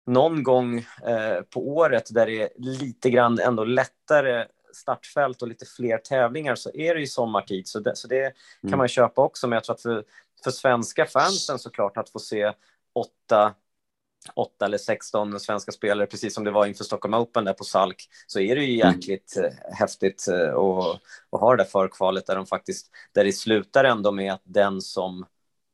någon 0.06 0.44
gång 0.44 0.78
eh, 0.78 1.42
på 1.54 1.70
året 1.70 2.14
där 2.14 2.26
det 2.26 2.42
är 2.42 2.50
lite 2.58 3.10
grann 3.10 3.40
ändå 3.40 3.64
lättare 3.64 4.46
startfält 4.74 5.42
och 5.42 5.48
lite 5.48 5.66
fler 5.66 5.98
tävlingar 5.98 6.56
så 6.56 6.72
är 6.74 6.96
det 6.96 7.00
ju 7.00 7.08
sommartid, 7.08 7.68
så 7.68 7.80
det, 7.80 7.96
så 7.96 8.08
det 8.08 8.34
kan 8.62 8.70
mm. 8.70 8.78
man 8.78 8.88
köpa 8.88 9.22
också. 9.22 9.48
Men 9.48 9.56
jag 9.56 9.64
tror 9.64 9.76
att 9.76 9.82
för, 9.82 10.04
för 10.44 10.52
svenska 10.52 11.06
fansen 11.06 11.60
såklart 11.60 11.98
att 11.98 12.10
få 12.10 12.20
se 12.20 12.54
åtta 12.94 13.54
åtta 14.35 14.65
eller 14.65 14.77
16 14.77 15.39
svenska 15.39 15.71
spelare, 15.71 16.07
precis 16.07 16.33
som 16.33 16.44
det 16.44 16.51
var 16.51 16.65
inför 16.65 16.83
Stockholm 16.83 17.13
Open 17.13 17.45
där 17.45 17.54
på 17.54 17.63
Salk, 17.63 18.07
så 18.28 18.40
är 18.40 18.56
det 18.56 18.63
ju 18.63 18.81
mm. 18.81 18.94
jäkligt 18.94 19.37
mm. 19.37 19.51
häftigt 19.73 20.25
att, 20.28 20.33
eh, 20.33 20.56
att 21.31 21.42
ha 21.42 21.51
det 21.51 21.63
där 21.63 21.69
förkvalet 21.69 22.28
där 22.28 22.35
de 22.35 22.45
faktiskt, 22.45 22.92
där 23.13 23.23
det 23.23 23.33
slutar 23.33 23.83
ändå 23.83 24.11
med 24.11 24.33
att 24.33 24.42
den 24.44 24.81
som 24.81 25.25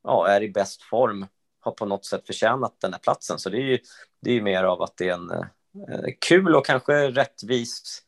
ja, 0.03 0.27
är 0.27 0.43
i 0.43 0.49
bäst 0.49 0.81
form 0.81 1.25
har 1.59 1.71
på 1.71 1.85
något 1.85 2.05
sätt 2.05 2.27
förtjänat 2.27 2.75
den 2.81 2.93
här 2.93 2.99
platsen. 2.99 3.39
Så 3.39 3.49
det 3.49 3.57
är 3.57 3.65
ju, 3.65 3.79
det 4.21 4.29
är 4.29 4.33
ju 4.33 4.41
mer 4.41 4.63
av 4.63 4.81
att 4.81 4.97
det 4.97 5.09
är 5.09 5.13
en 5.13 5.31
eh, 5.31 6.13
kul 6.27 6.55
och 6.55 6.65
kanske 6.65 7.09
rättvis 7.11 8.01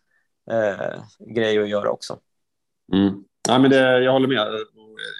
eh, 0.51 1.03
grej 1.35 1.59
att 1.59 1.69
göra 1.69 1.89
också. 1.89 2.19
Mm. 2.93 3.23
Ja, 3.47 3.59
men 3.59 3.71
det, 3.71 4.03
jag 4.03 4.11
håller 4.11 4.27
med. 4.27 4.47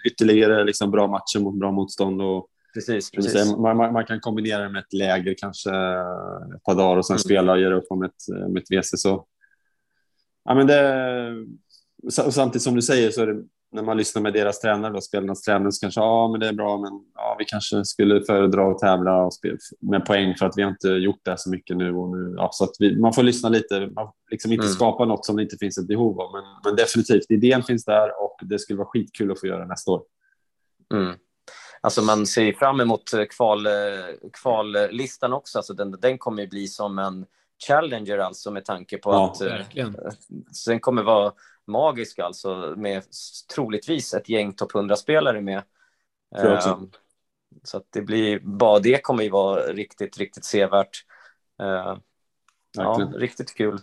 Ytterligare 0.05 0.63
liksom 0.63 0.91
bra 0.91 1.07
matcher 1.07 1.39
mot 1.39 1.59
bra 1.59 1.71
motstånd 1.71 2.21
och 2.21 2.47
Precis, 2.73 3.11
precis. 3.11 3.57
Man, 3.57 3.77
man, 3.77 3.93
man, 3.93 4.05
kan 4.05 4.19
kombinera 4.19 4.63
det 4.63 4.69
med 4.69 4.79
ett 4.79 4.93
läger 4.93 5.35
kanske 5.37 5.69
ett 6.55 6.63
par 6.63 6.75
dagar 6.75 6.97
och 6.97 7.05
sen 7.05 7.13
mm. 7.13 7.19
spela 7.19 7.51
och 7.51 7.59
göra 7.59 7.75
upp 7.75 7.87
om 7.89 8.03
ett, 8.03 8.27
med 8.49 8.57
ett 8.57 8.71
WC. 8.71 9.01
Så. 9.01 9.25
Ja, 10.45 10.55
men 10.55 10.67
det, 10.67 11.45
och 12.03 12.33
samtidigt 12.33 12.61
som 12.61 12.75
du 12.75 12.81
säger 12.81 13.11
så 13.11 13.21
är 13.21 13.27
det 13.27 13.43
när 13.71 13.83
man 13.83 13.97
lyssnar 13.97 14.21
med 14.21 14.33
deras 14.33 14.59
tränare, 14.59 14.93
då, 14.93 15.01
spelarnas 15.01 15.41
tränare, 15.41 15.71
så 15.71 15.81
kanske 15.81 16.01
ja, 16.01 16.27
men 16.27 16.39
det 16.39 16.47
är 16.47 16.53
bra, 16.53 16.77
men 16.77 16.91
ja, 17.15 17.35
vi 17.39 17.45
kanske 17.45 17.85
skulle 17.85 18.21
föredra 18.21 18.71
att 18.71 18.79
tävla 18.79 19.25
och 19.25 19.33
spela 19.33 19.57
med 19.79 20.05
poäng 20.05 20.35
för 20.35 20.45
att 20.45 20.57
vi 20.57 20.61
har 20.61 20.69
inte 20.69 20.87
gjort 20.87 21.19
det 21.23 21.37
så 21.37 21.49
mycket 21.49 21.77
nu. 21.77 21.95
Och 21.95 22.17
nu 22.17 22.33
ja, 22.37 22.49
så 22.53 22.63
att 22.63 22.75
vi, 22.79 22.99
man 22.99 23.13
får 23.13 23.23
lyssna 23.23 23.49
lite, 23.49 23.89
man 23.95 24.11
liksom 24.31 24.51
inte 24.51 24.65
mm. 24.65 24.73
skapa 24.73 25.05
något 25.05 25.25
som 25.25 25.35
det 25.35 25.43
inte 25.43 25.57
finns 25.57 25.77
ett 25.77 25.87
behov 25.87 26.21
av. 26.21 26.31
Men, 26.31 26.43
men 26.65 26.75
definitivt, 26.75 27.31
idén 27.31 27.63
finns 27.63 27.85
där 27.85 28.23
och 28.23 28.35
det 28.41 28.59
skulle 28.59 28.77
vara 28.77 28.87
skitkul 28.87 29.31
att 29.31 29.39
få 29.39 29.47
göra 29.47 29.65
nästa 29.65 29.91
år. 29.91 30.01
Mm. 30.93 31.15
Alltså 31.81 32.01
man 32.01 32.27
ser 32.27 32.53
fram 32.53 32.79
emot 32.79 33.13
eh, 33.13 33.25
kval, 33.25 33.65
eh, 33.65 33.73
kvallistan 34.33 35.33
också. 35.33 35.57
Alltså 35.59 35.73
den, 35.73 35.91
den 35.91 36.17
kommer 36.17 36.41
ju 36.41 36.47
bli 36.47 36.67
som 36.67 36.99
en 36.99 37.25
challenger 37.67 38.17
alltså 38.17 38.51
med 38.51 38.65
tanke 38.65 38.97
på 38.97 39.13
ja, 39.13 39.31
att 39.31 39.41
verkligen. 39.41 39.97
den 40.67 40.79
kommer 40.79 41.03
vara 41.03 41.33
magisk 41.67 42.19
alltså 42.19 42.73
med 42.77 43.03
troligtvis 43.55 44.13
ett 44.13 44.29
gäng 44.29 44.53
topp 44.53 44.71
100-spelare 44.71 45.41
med. 45.41 45.63
Um, 46.67 46.91
så 47.63 47.77
att 47.77 47.87
det 47.89 48.01
blir, 48.01 48.39
bara 48.39 48.79
det 48.79 49.03
kommer 49.03 49.23
ju 49.23 49.29
vara 49.29 49.61
riktigt, 49.61 50.17
riktigt 50.17 50.45
sevärt. 50.45 51.05
Uh, 51.61 51.97
ja, 52.77 53.11
riktigt 53.15 53.55
kul. 53.55 53.77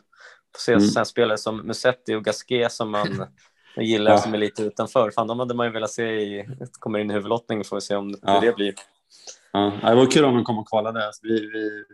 Få 0.55 0.61
se 0.61 0.73
mm. 0.73 1.05
spelare 1.05 1.38
som 1.38 1.57
Musetti 1.57 2.15
och 2.15 2.25
Gasquet 2.25 2.73
som 2.73 2.91
man 2.91 3.09
Jag 3.76 3.85
gillar 3.85 4.11
ja. 4.11 4.18
som 4.18 4.35
är 4.35 4.38
lite 4.38 4.62
utanför. 4.62 5.11
Fan, 5.11 5.26
de 5.26 5.38
hade 5.38 5.54
man 5.54 5.66
ju 5.66 5.73
velat 5.73 5.90
se 5.90 6.02
i, 6.02 6.45
kommer 6.78 6.99
in 6.99 7.11
i 7.11 7.14
huvudlottningen 7.14 7.64
får 7.64 7.76
vi 7.76 7.80
se 7.80 7.97
om 7.97 8.14
ja. 8.23 8.40
det 8.40 8.56
blir. 8.56 8.75
Ja, 9.52 9.73
det 9.83 9.95
var 9.95 10.11
kul 10.11 10.25
om 10.25 10.35
de 10.35 10.45
kom 10.45 10.59
och 10.59 10.68
kvalade. 10.68 11.06
Alltså, 11.06 11.21
vi, 11.23 11.40
vi, 11.40 11.85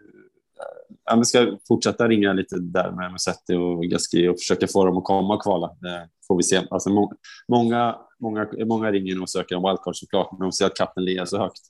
ja, 1.04 1.16
vi 1.16 1.24
ska 1.24 1.58
fortsätta 1.68 2.08
ringa 2.08 2.32
lite 2.32 2.56
där 2.58 2.90
med 2.90 3.12
Musetti 3.12 3.54
och 3.54 3.82
Gasquet 3.82 4.30
och 4.30 4.38
försöka 4.38 4.66
få 4.66 4.84
dem 4.84 4.98
att 4.98 5.04
komma 5.04 5.34
och 5.34 5.42
kvala. 5.42 5.76
Det 5.80 6.08
får 6.28 6.36
vi 6.36 6.42
se. 6.42 6.62
Alltså, 6.70 6.90
må, 6.90 7.12
många, 7.48 7.96
många, 8.20 8.48
många 8.66 8.90
ringer 8.90 9.22
och 9.22 9.30
söker 9.30 9.56
en 9.56 9.62
wildcard 9.62 9.96
såklart, 9.96 10.32
men 10.32 10.40
de 10.40 10.52
ser 10.52 10.66
att 10.66 10.76
katten 10.76 11.04
ligger 11.04 11.24
så 11.24 11.38
högt. 11.38 11.62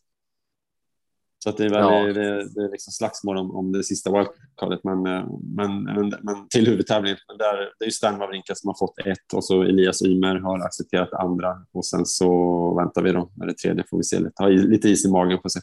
Så 1.42 1.48
att 1.50 1.56
det 1.56 1.64
är 1.64 1.70
väl 1.70 1.80
ja. 1.80 2.12
det, 2.12 2.54
det 2.54 2.62
är 2.62 2.70
liksom 2.70 2.92
slagsmål 2.92 3.36
om, 3.36 3.56
om 3.56 3.72
det 3.72 3.84
sista 3.84 4.10
wildcardet, 4.12 4.84
men, 4.84 5.06
eh, 5.06 5.26
men, 5.56 5.82
men, 5.82 6.14
men 6.22 6.48
till 6.48 6.66
huvudtävlingen. 6.66 7.18
Men 7.28 7.38
där, 7.38 7.56
det 7.78 7.84
är 7.84 7.86
ju 7.86 7.90
Stan 7.90 8.18
Wawrinka 8.18 8.54
som 8.54 8.68
har 8.68 8.74
fått 8.74 8.98
ett 8.98 9.34
och 9.34 9.44
så 9.44 9.62
Elias 9.62 10.02
Ymer 10.02 10.36
har 10.36 10.58
accepterat 10.58 11.12
andra 11.12 11.56
och 11.72 11.86
sen 11.86 12.06
så 12.06 12.30
väntar 12.74 13.02
vi 13.02 13.12
då 13.12 13.30
med 13.36 13.48
det 13.48 13.54
tredje 13.54 13.84
får 13.90 13.96
vi 13.96 14.04
se 14.04 14.18
lite, 14.18 14.42
ha 14.42 14.48
lite 14.48 14.88
is 14.88 15.04
i 15.04 15.10
magen 15.10 15.38
på 15.38 15.48
sig. 15.48 15.62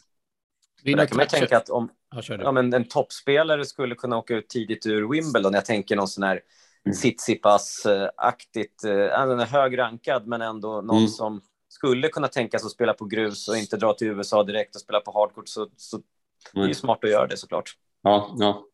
Där 0.84 1.06
kan 1.06 1.16
man 1.16 1.26
tänka 1.26 1.56
att 1.56 1.70
om 1.70 1.88
ja, 2.28 2.52
men 2.52 2.74
en 2.74 2.84
toppspelare 2.84 3.64
skulle 3.64 3.94
kunna 3.94 4.18
åka 4.18 4.34
ut 4.34 4.48
tidigt 4.48 4.86
ur 4.86 5.10
Wimbledon, 5.10 5.54
jag 5.54 5.64
tänker 5.64 5.96
någon 5.96 6.08
sån 6.08 6.22
här 6.22 6.40
mm. 6.84 6.94
Tsitsipas-aktigt, 6.96 8.84
äh, 8.84 9.46
hög 9.46 9.78
rankad 9.78 10.26
men 10.26 10.42
ändå 10.42 10.80
någon 10.80 10.96
mm. 10.96 11.08
som 11.08 11.40
skulle 11.80 12.08
kunna 12.08 12.28
tänka 12.28 12.58
sig 12.58 12.66
att 12.66 12.72
spela 12.72 12.94
på 12.94 13.04
grus 13.04 13.48
och 13.48 13.56
inte 13.56 13.76
dra 13.76 13.92
till 13.92 14.06
USA 14.06 14.42
direkt 14.42 14.74
och 14.74 14.80
spela 14.80 15.00
på 15.00 15.12
hardcourt 15.12 15.48
så, 15.48 15.68
så 15.76 15.96
mm. 15.96 16.04
det 16.52 16.60
är 16.60 16.68
ju 16.68 16.74
smart 16.74 17.04
att 17.04 17.10
göra 17.10 17.26
det 17.26 17.36
såklart. 17.36 17.70
Ja, 18.02 18.36
ja. 18.38 18.64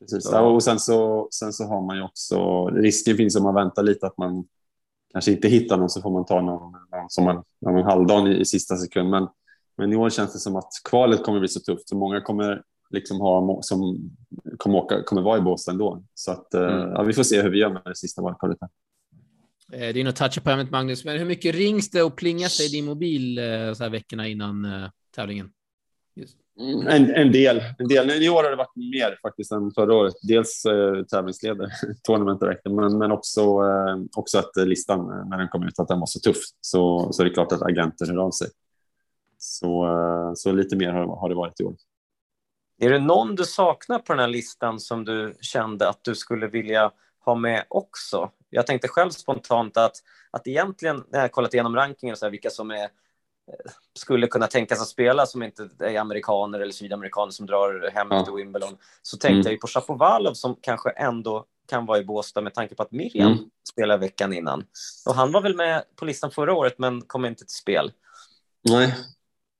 Precis. 0.00 0.24
Så. 0.24 0.46
och 0.46 0.62
sen 0.62 0.78
så, 0.78 1.28
sen 1.30 1.52
så 1.52 1.64
har 1.64 1.82
man 1.82 1.96
ju 1.96 2.02
också, 2.02 2.66
risken 2.66 3.16
finns 3.16 3.36
om 3.36 3.42
man 3.42 3.54
väntar 3.54 3.82
lite 3.82 4.06
att 4.06 4.18
man 4.18 4.44
kanske 5.12 5.32
inte 5.32 5.48
hittar 5.48 5.76
någon 5.76 5.90
så 5.90 6.02
får 6.02 6.10
man 6.10 6.24
ta 6.24 6.40
någon, 6.40 6.72
någon 6.72 7.10
som 7.10 7.24
man, 7.24 7.44
någon 7.60 7.84
halvdan 7.84 8.26
i, 8.26 8.40
i 8.40 8.44
sista 8.44 8.76
sekund. 8.76 9.10
Men, 9.10 9.28
men 9.76 9.92
i 9.92 9.96
år 9.96 10.10
känns 10.10 10.32
det 10.32 10.38
som 10.38 10.56
att 10.56 10.70
kvalet 10.90 11.24
kommer 11.24 11.38
bli 11.38 11.48
så 11.48 11.60
tufft 11.60 11.88
så 11.88 11.96
många 11.96 12.20
kommer 12.20 12.62
liksom 12.90 13.20
ha 13.20 13.62
som 13.62 14.10
kommer, 14.58 14.78
åka, 14.78 15.02
kommer 15.02 15.22
vara 15.22 15.38
i 15.38 15.40
Båstad 15.40 15.72
ändå. 15.72 16.02
Så 16.14 16.32
att, 16.32 16.54
eh, 16.54 16.62
mm. 16.62 16.90
ja, 16.90 17.02
vi 17.02 17.12
får 17.12 17.22
se 17.22 17.42
hur 17.42 17.50
vi 17.50 17.58
gör 17.58 17.70
med 17.70 17.82
det 17.84 17.96
sista 17.96 18.22
valkvalet. 18.22 18.58
Eh, 19.72 19.78
det 19.78 20.00
är 20.00 20.04
nog 20.04 20.16
toucha 20.16 20.40
på 20.40 20.50
ämnet 20.50 20.70
Magnus, 20.70 21.04
men 21.04 21.18
hur 21.18 21.24
mycket 21.24 21.54
rings 21.54 21.90
det 21.90 22.02
och 22.02 22.16
plingas 22.16 22.58
det 22.58 22.64
i 22.64 22.68
din 22.68 22.84
mobil 22.84 23.38
eh, 23.38 23.72
så 23.72 23.82
här 23.82 23.90
veckorna 23.90 24.28
innan 24.28 24.64
uh, 24.64 24.88
tävlingen? 25.14 25.50
Mm, 26.60 26.86
en, 26.86 27.14
en, 27.14 27.32
del. 27.32 27.62
en 27.78 27.88
del. 27.88 28.10
I 28.22 28.28
år 28.28 28.42
har 28.42 28.50
det 28.50 28.56
varit 28.56 28.76
mer 28.76 29.18
faktiskt 29.22 29.52
än 29.52 29.70
förra 29.70 29.94
året. 29.94 30.14
Dels 30.22 30.66
uh, 30.66 31.04
tävlingsledare, 31.04 31.70
tournament 32.02 32.40
director, 32.40 32.70
men, 32.70 32.98
men 32.98 33.12
också, 33.12 33.62
uh, 33.62 34.04
också 34.16 34.38
att 34.38 34.50
listan 34.56 35.28
när 35.28 35.38
den 35.38 35.48
kom 35.48 35.62
ut 35.62 35.78
att 35.78 35.88
den 35.88 36.00
var 36.00 36.06
så 36.06 36.20
tuff. 36.20 36.36
Så, 36.60 37.12
så 37.12 37.22
det 37.22 37.30
är 37.30 37.34
klart 37.34 37.52
att 37.52 37.62
agenter 37.62 38.06
hör 38.06 38.16
av 38.16 38.30
sig. 38.30 38.48
Så, 39.38 39.86
uh, 39.86 40.32
så 40.34 40.52
lite 40.52 40.76
mer 40.76 40.92
har, 40.92 41.16
har 41.16 41.28
det 41.28 41.34
varit 41.34 41.60
i 41.60 41.64
år. 41.64 41.74
Är 42.78 42.90
det 42.90 42.98
någon 42.98 43.34
du 43.34 43.44
saknar 43.44 43.98
på 43.98 44.12
den 44.12 44.20
här 44.20 44.28
listan 44.28 44.80
som 44.80 45.04
du 45.04 45.34
kände 45.40 45.88
att 45.88 46.04
du 46.04 46.14
skulle 46.14 46.46
vilja 46.46 46.92
ha 47.24 47.34
med 47.34 47.64
också? 47.68 48.30
Jag 48.50 48.66
tänkte 48.66 48.88
själv 48.88 49.10
spontant 49.10 49.76
att, 49.76 49.96
att 50.30 50.46
egentligen, 50.46 51.04
när 51.08 51.20
jag 51.20 51.32
kollat 51.32 51.54
igenom 51.54 51.76
rankingen, 51.76 52.16
så 52.16 52.26
här, 52.26 52.30
vilka 52.30 52.50
som 52.50 52.70
är, 52.70 52.82
eh, 52.82 53.70
skulle 53.98 54.26
kunna 54.26 54.46
tänkas 54.46 54.80
att 54.80 54.88
spela 54.88 55.26
som 55.26 55.42
inte 55.42 55.68
är 55.78 55.98
amerikaner 55.98 56.60
eller 56.60 56.72
sydamerikaner 56.72 57.30
som 57.30 57.46
drar 57.46 57.90
hem 57.94 58.08
ja. 58.10 58.24
till 58.24 58.34
Wimbledon, 58.34 58.76
så 59.02 59.16
tänkte 59.16 59.34
mm. 59.34 59.42
jag 59.42 59.52
ju 59.52 59.58
på 59.58 59.66
Shapovalov 59.66 60.34
som 60.34 60.56
kanske 60.60 60.90
ändå 60.90 61.46
kan 61.68 61.86
vara 61.86 61.98
i 61.98 62.04
Båstad 62.04 62.40
med 62.40 62.54
tanke 62.54 62.74
på 62.74 62.82
att 62.82 62.92
Miriam 62.92 63.32
mm. 63.32 63.44
spelar 63.72 63.98
veckan 63.98 64.32
innan. 64.32 64.64
Och 65.06 65.14
han 65.14 65.32
var 65.32 65.40
väl 65.40 65.56
med 65.56 65.84
på 65.96 66.04
listan 66.04 66.30
förra 66.30 66.54
året 66.54 66.78
men 66.78 67.02
kom 67.02 67.24
inte 67.24 67.44
till 67.44 67.56
spel. 67.56 67.92
Nej, 68.62 68.94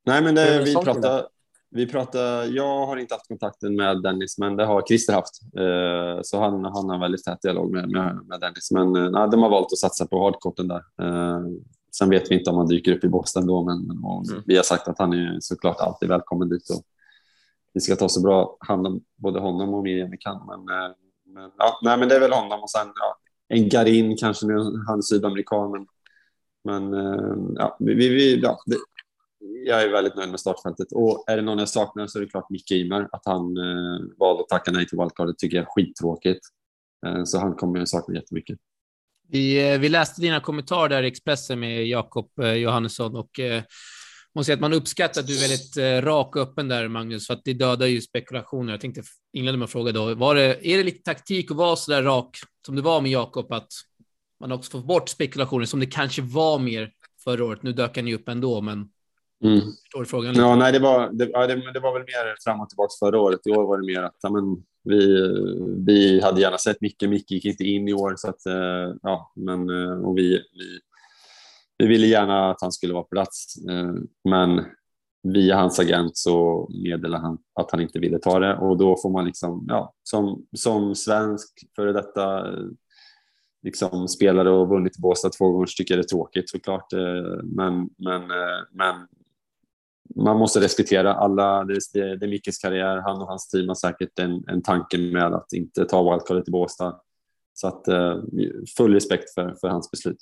Nej 0.06 0.22
men 0.22 0.34
det, 0.34 0.62
vi 0.64 0.74
pratade, 0.74 1.28
vi 1.70 1.86
pratar, 1.86 2.44
jag 2.44 2.86
har 2.86 2.96
inte 2.96 3.14
haft 3.14 3.28
kontakten 3.28 3.76
med 3.76 4.02
Dennis, 4.02 4.38
men 4.38 4.56
det 4.56 4.64
har 4.64 4.82
Christer 4.82 5.12
haft. 5.12 5.40
Eh, 5.42 6.22
så 6.22 6.40
han, 6.40 6.64
han 6.64 6.90
har 6.90 7.00
väldigt 7.00 7.24
tät 7.24 7.42
dialog 7.42 7.72
med, 7.72 7.90
med, 7.90 8.20
med 8.26 8.40
Dennis. 8.40 8.70
Men 8.70 8.96
eh, 8.96 9.10
nej, 9.10 9.28
de 9.30 9.42
har 9.42 9.50
valt 9.50 9.72
att 9.72 9.78
satsa 9.78 10.06
på 10.06 10.24
hardcourten 10.24 10.68
där. 10.68 10.82
Eh, 11.02 11.40
sen 11.96 12.10
vet 12.10 12.30
vi 12.30 12.38
inte 12.38 12.50
om 12.50 12.56
han 12.56 12.66
dyker 12.66 12.96
upp 12.96 13.04
i 13.04 13.08
Boston 13.08 13.46
då, 13.46 13.64
men 13.64 13.78
mm. 13.78 14.42
vi 14.46 14.56
har 14.56 14.62
sagt 14.62 14.88
att 14.88 14.98
han 14.98 15.12
är 15.12 15.38
såklart 15.40 15.80
alltid 15.80 16.08
välkommen 16.08 16.48
dit. 16.48 16.70
Och 16.70 16.82
vi 17.72 17.80
ska 17.80 17.96
ta 17.96 18.08
så 18.08 18.20
bra 18.20 18.56
hand 18.60 18.86
om 18.86 19.00
både 19.16 19.40
honom 19.40 19.74
och 19.74 19.82
Miriam 19.82 20.10
vi 20.10 20.18
kan. 20.18 20.46
Men, 20.46 20.64
men, 21.34 21.50
ja, 21.58 21.80
nej, 21.82 21.98
men 21.98 22.08
det 22.08 22.16
är 22.16 22.20
väl 22.20 22.32
honom 22.32 22.62
och 22.62 22.70
sen 22.70 22.86
ja, 22.94 23.16
en 23.48 23.68
Garin 23.68 24.16
kanske, 24.16 24.46
nu 24.46 24.54
han 24.86 24.98
är 24.98 25.02
sydamerikan. 25.02 25.70
Men, 25.70 25.86
men 26.64 26.92
ja, 27.56 27.76
vi, 27.80 27.94
vi, 27.94 28.40
ja, 28.40 28.58
det, 28.66 28.76
jag 29.40 29.82
är 29.82 29.88
väldigt 29.88 30.16
nöjd 30.16 30.30
med 30.30 30.40
startfältet. 30.40 30.92
Och 30.92 31.24
är 31.26 31.36
det 31.36 31.42
någon 31.42 31.58
jag 31.58 31.68
saknar 31.68 32.06
så 32.06 32.18
är 32.18 32.22
det 32.22 32.28
klart 32.28 32.50
Micke 32.50 32.70
Ymer. 32.72 33.08
Att 33.12 33.22
han 33.24 33.56
eh, 33.56 34.00
valde 34.18 34.42
att 34.42 34.48
tacka 34.48 34.70
nej 34.70 34.86
till 34.86 34.98
wildcardet 34.98 35.38
tycker 35.38 35.56
jag 35.56 35.66
är 35.66 35.70
skittråkigt. 35.70 36.40
Eh, 37.06 37.24
så 37.24 37.38
han 37.38 37.54
kommer 37.54 37.78
jag 37.78 37.88
sakna 37.88 38.14
jättemycket. 38.14 38.58
Vi, 39.28 39.72
eh, 39.72 39.78
vi 39.78 39.88
läste 39.88 40.20
dina 40.20 40.40
kommentarer 40.40 40.88
där 40.88 41.02
i 41.02 41.06
Expressen 41.06 41.60
med 41.60 41.86
Jakob 41.86 42.38
eh, 42.42 42.52
Johannesson 42.52 43.16
och 43.16 43.40
eh, 43.40 43.62
måste 44.34 44.46
säga 44.46 44.54
att 44.54 44.60
man 44.60 44.72
uppskattar 44.72 45.20
att 45.20 45.26
du 45.26 45.36
är 45.36 45.40
väldigt 45.40 45.76
eh, 45.76 46.10
rak 46.10 46.36
och 46.36 46.42
öppen 46.42 46.68
där, 46.68 46.88
Magnus, 46.88 47.26
för 47.26 47.34
att 47.34 47.44
det 47.44 47.52
dödar 47.52 47.86
ju 47.86 48.00
spekulationer. 48.00 48.72
Jag 48.72 48.80
tänkte 48.80 49.02
inleda 49.32 49.58
med 49.58 49.64
att 49.64 49.70
fråga 49.70 49.92
då, 49.92 50.14
var 50.14 50.34
det, 50.34 50.68
är 50.68 50.76
det 50.76 50.84
lite 50.84 51.02
taktik 51.02 51.50
att 51.50 51.56
vara 51.56 51.76
så 51.76 51.90
där 51.90 52.02
rak 52.02 52.38
som 52.66 52.76
det 52.76 52.82
var 52.82 53.00
med 53.00 53.10
Jakob, 53.10 53.52
att 53.52 53.72
man 54.40 54.52
också 54.52 54.70
får 54.70 54.86
bort 54.86 55.08
spekulationer 55.08 55.64
som 55.64 55.80
det 55.80 55.86
kanske 55.86 56.22
var 56.22 56.58
mer 56.58 56.92
förra 57.24 57.44
året? 57.44 57.62
Nu 57.62 57.72
dök 57.72 57.96
han 57.96 58.06
ju 58.06 58.14
upp 58.14 58.28
ändå, 58.28 58.60
men 58.60 58.88
Mm. 59.44 59.60
Förstår 59.60 60.04
frågan? 60.04 60.32
Lite? 60.32 60.40
Ja, 60.40 60.56
nej, 60.56 60.72
det 60.72 60.78
var, 60.78 61.10
det, 61.12 61.30
ja, 61.32 61.46
det, 61.46 61.72
det, 61.72 61.80
var 61.80 61.92
väl 61.92 62.02
mer 62.02 62.36
fram 62.44 62.60
och 62.60 62.68
tillbaka 62.68 62.90
förra 62.98 63.20
året. 63.20 63.46
I 63.46 63.50
år 63.50 63.66
var 63.66 63.78
det 63.78 63.86
mer 63.86 64.02
att 64.02 64.16
ja, 64.22 64.30
men, 64.30 64.62
vi, 64.84 65.30
vi 65.86 66.20
hade 66.20 66.40
gärna 66.40 66.58
sett 66.58 66.80
Micke. 66.80 67.02
Micke 67.02 67.30
gick 67.30 67.44
inte 67.44 67.64
in 67.64 67.88
i 67.88 67.92
år, 67.92 68.14
så 68.16 68.28
att, 68.28 68.46
eh, 68.46 68.94
ja, 69.02 69.32
men, 69.36 69.70
eh, 69.70 70.00
och 70.00 70.18
vi, 70.18 70.30
vi, 70.30 70.80
vi 71.78 71.86
ville 71.86 72.06
gärna 72.06 72.50
att 72.50 72.60
han 72.60 72.72
skulle 72.72 72.92
vara 72.92 73.02
på 73.02 73.08
plats. 73.08 73.56
Eh, 73.68 73.92
men 74.28 74.64
via 75.22 75.56
hans 75.56 75.78
agent 75.78 76.16
så 76.16 76.68
meddelade 76.84 77.22
han 77.22 77.38
att 77.54 77.70
han 77.70 77.80
inte 77.80 77.98
ville 77.98 78.18
ta 78.18 78.38
det 78.38 78.56
och 78.56 78.78
då 78.78 78.96
får 79.02 79.10
man 79.10 79.24
liksom, 79.24 79.64
ja, 79.68 79.94
som, 80.02 80.46
som 80.56 80.94
svensk 80.94 81.64
före 81.76 81.92
detta 81.92 82.46
liksom 83.62 84.08
spelare 84.08 84.50
och 84.50 84.68
vunnit 84.68 84.98
i 84.98 85.00
Båstad 85.00 85.30
två 85.30 85.52
gånger 85.52 85.66
så 85.66 85.74
tycker 85.76 85.94
jag 85.94 85.98
det 85.98 86.06
är 86.06 86.16
tråkigt 86.16 86.50
såklart. 86.50 86.86
Men, 87.42 87.90
men, 87.96 88.22
men 88.72 89.06
man 90.16 90.38
måste 90.38 90.60
respektera 90.60 91.14
alla. 91.14 91.64
Det, 91.64 91.78
det, 91.92 92.16
det 92.16 92.26
är 92.26 92.30
Mickes 92.30 92.58
karriär. 92.58 92.96
Han 92.96 93.22
och 93.22 93.28
hans 93.28 93.48
team 93.48 93.68
har 93.68 93.74
säkert 93.74 94.18
en, 94.18 94.44
en 94.48 94.62
tanke 94.62 94.98
med 94.98 95.34
att 95.34 95.52
inte 95.52 95.84
ta 95.84 96.10
wildcardet 96.10 96.48
i 96.48 96.50
Båstad. 96.50 97.00
Så 97.54 97.68
att 97.68 97.88
eh, 97.88 98.16
full 98.76 98.94
respekt 98.94 99.34
för, 99.34 99.54
för 99.60 99.68
hans 99.68 99.90
beslut. 99.90 100.18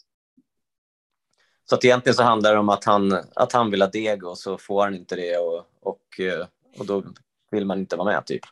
Så 1.64 1.74
att 1.74 1.84
egentligen 1.84 2.14
så 2.14 2.22
handlar 2.22 2.52
det 2.52 2.58
om 2.58 2.68
att 2.68 2.84
han, 2.84 3.12
att 3.34 3.52
han 3.52 3.70
vill 3.70 3.82
ha 3.82 3.88
deg 3.88 4.24
och 4.24 4.38
så 4.38 4.58
får 4.58 4.84
han 4.84 4.94
inte 4.94 5.16
det 5.16 5.36
och, 5.36 5.64
och, 5.80 6.20
eh, 6.20 6.46
och 6.78 6.86
då 6.86 7.04
vill 7.50 7.66
man 7.66 7.78
inte 7.78 7.96
vara 7.96 8.12
med 8.12 8.26
typ. 8.26 8.42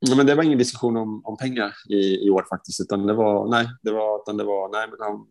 Ja, 0.00 0.16
men 0.16 0.26
det 0.26 0.34
var 0.34 0.42
ingen 0.42 0.58
diskussion 0.58 0.96
om, 0.96 1.20
om 1.24 1.36
pengar 1.36 1.74
i, 1.88 2.26
i 2.26 2.30
år 2.30 2.46
faktiskt, 2.48 2.80
utan 2.80 3.06
det 3.06 3.12
var 3.12 3.48
nej, 3.48 3.68
det 3.82 3.90
var, 3.90 4.22
utan 4.22 4.36
det 4.36 4.44
var 4.44 4.68
nej, 4.68 4.88
men 4.90 4.98
han, 5.00 5.26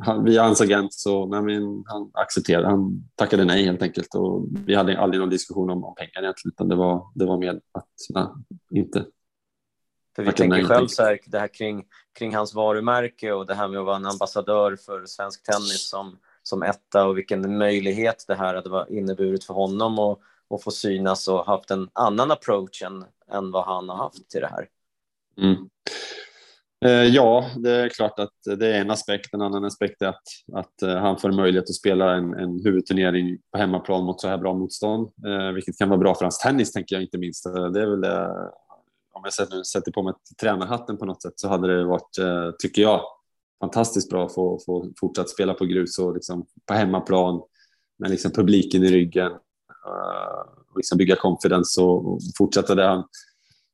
han, 0.00 0.24
via 0.24 0.42
hans 0.42 0.60
agent 0.60 0.94
så 0.94 1.26
nej, 1.26 1.42
men 1.42 1.84
han 1.86 2.10
accepterade, 2.12 2.66
han 2.66 3.08
tackade 3.14 3.44
nej 3.44 3.64
helt 3.64 3.82
enkelt 3.82 4.14
och 4.14 4.46
vi 4.66 4.74
hade 4.74 5.00
aldrig 5.00 5.20
någon 5.20 5.30
diskussion 5.30 5.70
om, 5.70 5.84
om 5.84 5.94
pengar 5.94 6.22
egentligen 6.22 6.52
utan 6.52 6.68
det 6.68 6.74
var, 6.74 7.10
det 7.14 7.24
var 7.24 7.38
mer 7.38 7.60
att 7.72 7.88
nej, 8.10 8.26
inte. 8.70 9.06
För 10.16 10.22
vi 10.22 10.32
tänker 10.32 10.56
nej, 10.56 10.64
själv 10.64 10.86
så 10.86 11.02
här, 11.02 11.18
det 11.26 11.38
här 11.38 11.48
kring, 11.48 11.84
kring 12.18 12.34
hans 12.34 12.54
varumärke 12.54 13.32
och 13.32 13.46
det 13.46 13.54
här 13.54 13.68
med 13.68 13.80
att 13.80 13.86
vara 13.86 13.96
en 13.96 14.06
ambassadör 14.06 14.76
för 14.76 15.06
svensk 15.06 15.42
tennis 15.42 15.88
som, 15.88 16.18
som 16.42 16.62
etta 16.62 17.06
och 17.06 17.18
vilken 17.18 17.58
möjlighet 17.58 18.24
det 18.28 18.34
här 18.34 18.54
hade 18.54 18.86
inneburit 18.88 19.44
för 19.44 19.54
honom 19.54 19.98
att, 19.98 20.18
att 20.50 20.62
få 20.62 20.70
synas 20.70 21.28
och 21.28 21.46
haft 21.46 21.70
en 21.70 21.88
annan 21.92 22.30
approach 22.30 22.82
än, 22.82 23.04
än 23.32 23.50
vad 23.50 23.64
han 23.64 23.88
har 23.88 23.96
haft 23.96 24.30
till 24.30 24.40
det 24.40 24.46
här. 24.46 24.68
Mm. 25.38 25.68
Eh, 26.84 27.04
ja, 27.04 27.50
det 27.56 27.70
är 27.70 27.88
klart 27.88 28.18
att 28.18 28.58
det 28.58 28.66
är 28.66 28.80
en 28.80 28.90
aspekt. 28.90 29.34
En 29.34 29.42
annan 29.42 29.64
aspekt 29.64 30.02
är 30.02 30.06
att, 30.06 30.22
att 30.52 30.82
eh, 30.82 30.96
han 30.96 31.18
får 31.18 31.32
möjlighet 31.32 31.70
att 31.70 31.74
spela 31.74 32.14
en, 32.14 32.34
en 32.34 32.60
huvudturnering 32.64 33.38
på 33.52 33.58
hemmaplan 33.58 34.04
mot 34.04 34.20
så 34.20 34.28
här 34.28 34.38
bra 34.38 34.54
motstånd, 34.54 35.08
eh, 35.26 35.52
vilket 35.52 35.78
kan 35.78 35.88
vara 35.88 35.98
bra 35.98 36.14
för 36.14 36.24
hans 36.24 36.38
tennis, 36.38 36.72
tänker 36.72 36.96
jag 36.96 37.02
inte 37.02 37.18
minst. 37.18 37.44
Det 37.44 37.80
är 37.82 37.86
väl 37.86 38.00
det, 38.00 38.28
om 39.12 39.20
jag 39.24 39.32
sätter, 39.32 39.62
sätter 39.62 39.92
på 39.92 40.02
mig 40.02 40.14
tränarhatten 40.40 40.96
på 40.96 41.04
något 41.04 41.22
sätt 41.22 41.32
så 41.36 41.48
hade 41.48 41.76
det 41.76 41.84
varit, 41.84 42.18
tycker 42.58 42.82
jag, 42.82 43.00
fantastiskt 43.60 44.10
bra 44.10 44.26
att 44.26 44.34
få, 44.34 44.60
få 44.66 44.92
fortsatt 45.00 45.30
spela 45.30 45.54
på 45.54 45.64
grus 45.64 45.98
och 45.98 46.14
liksom 46.14 46.46
på 46.66 46.74
hemmaplan 46.74 47.42
med 47.98 48.10
liksom 48.10 48.30
publiken 48.30 48.84
i 48.84 48.88
ryggen. 48.88 49.32
Och 50.70 50.76
liksom 50.76 50.98
bygga 50.98 51.16
confidence 51.16 51.80
och, 51.80 52.12
och 52.12 52.20
fortsätta 52.38 52.74
det 52.74 52.86
han, 52.86 53.04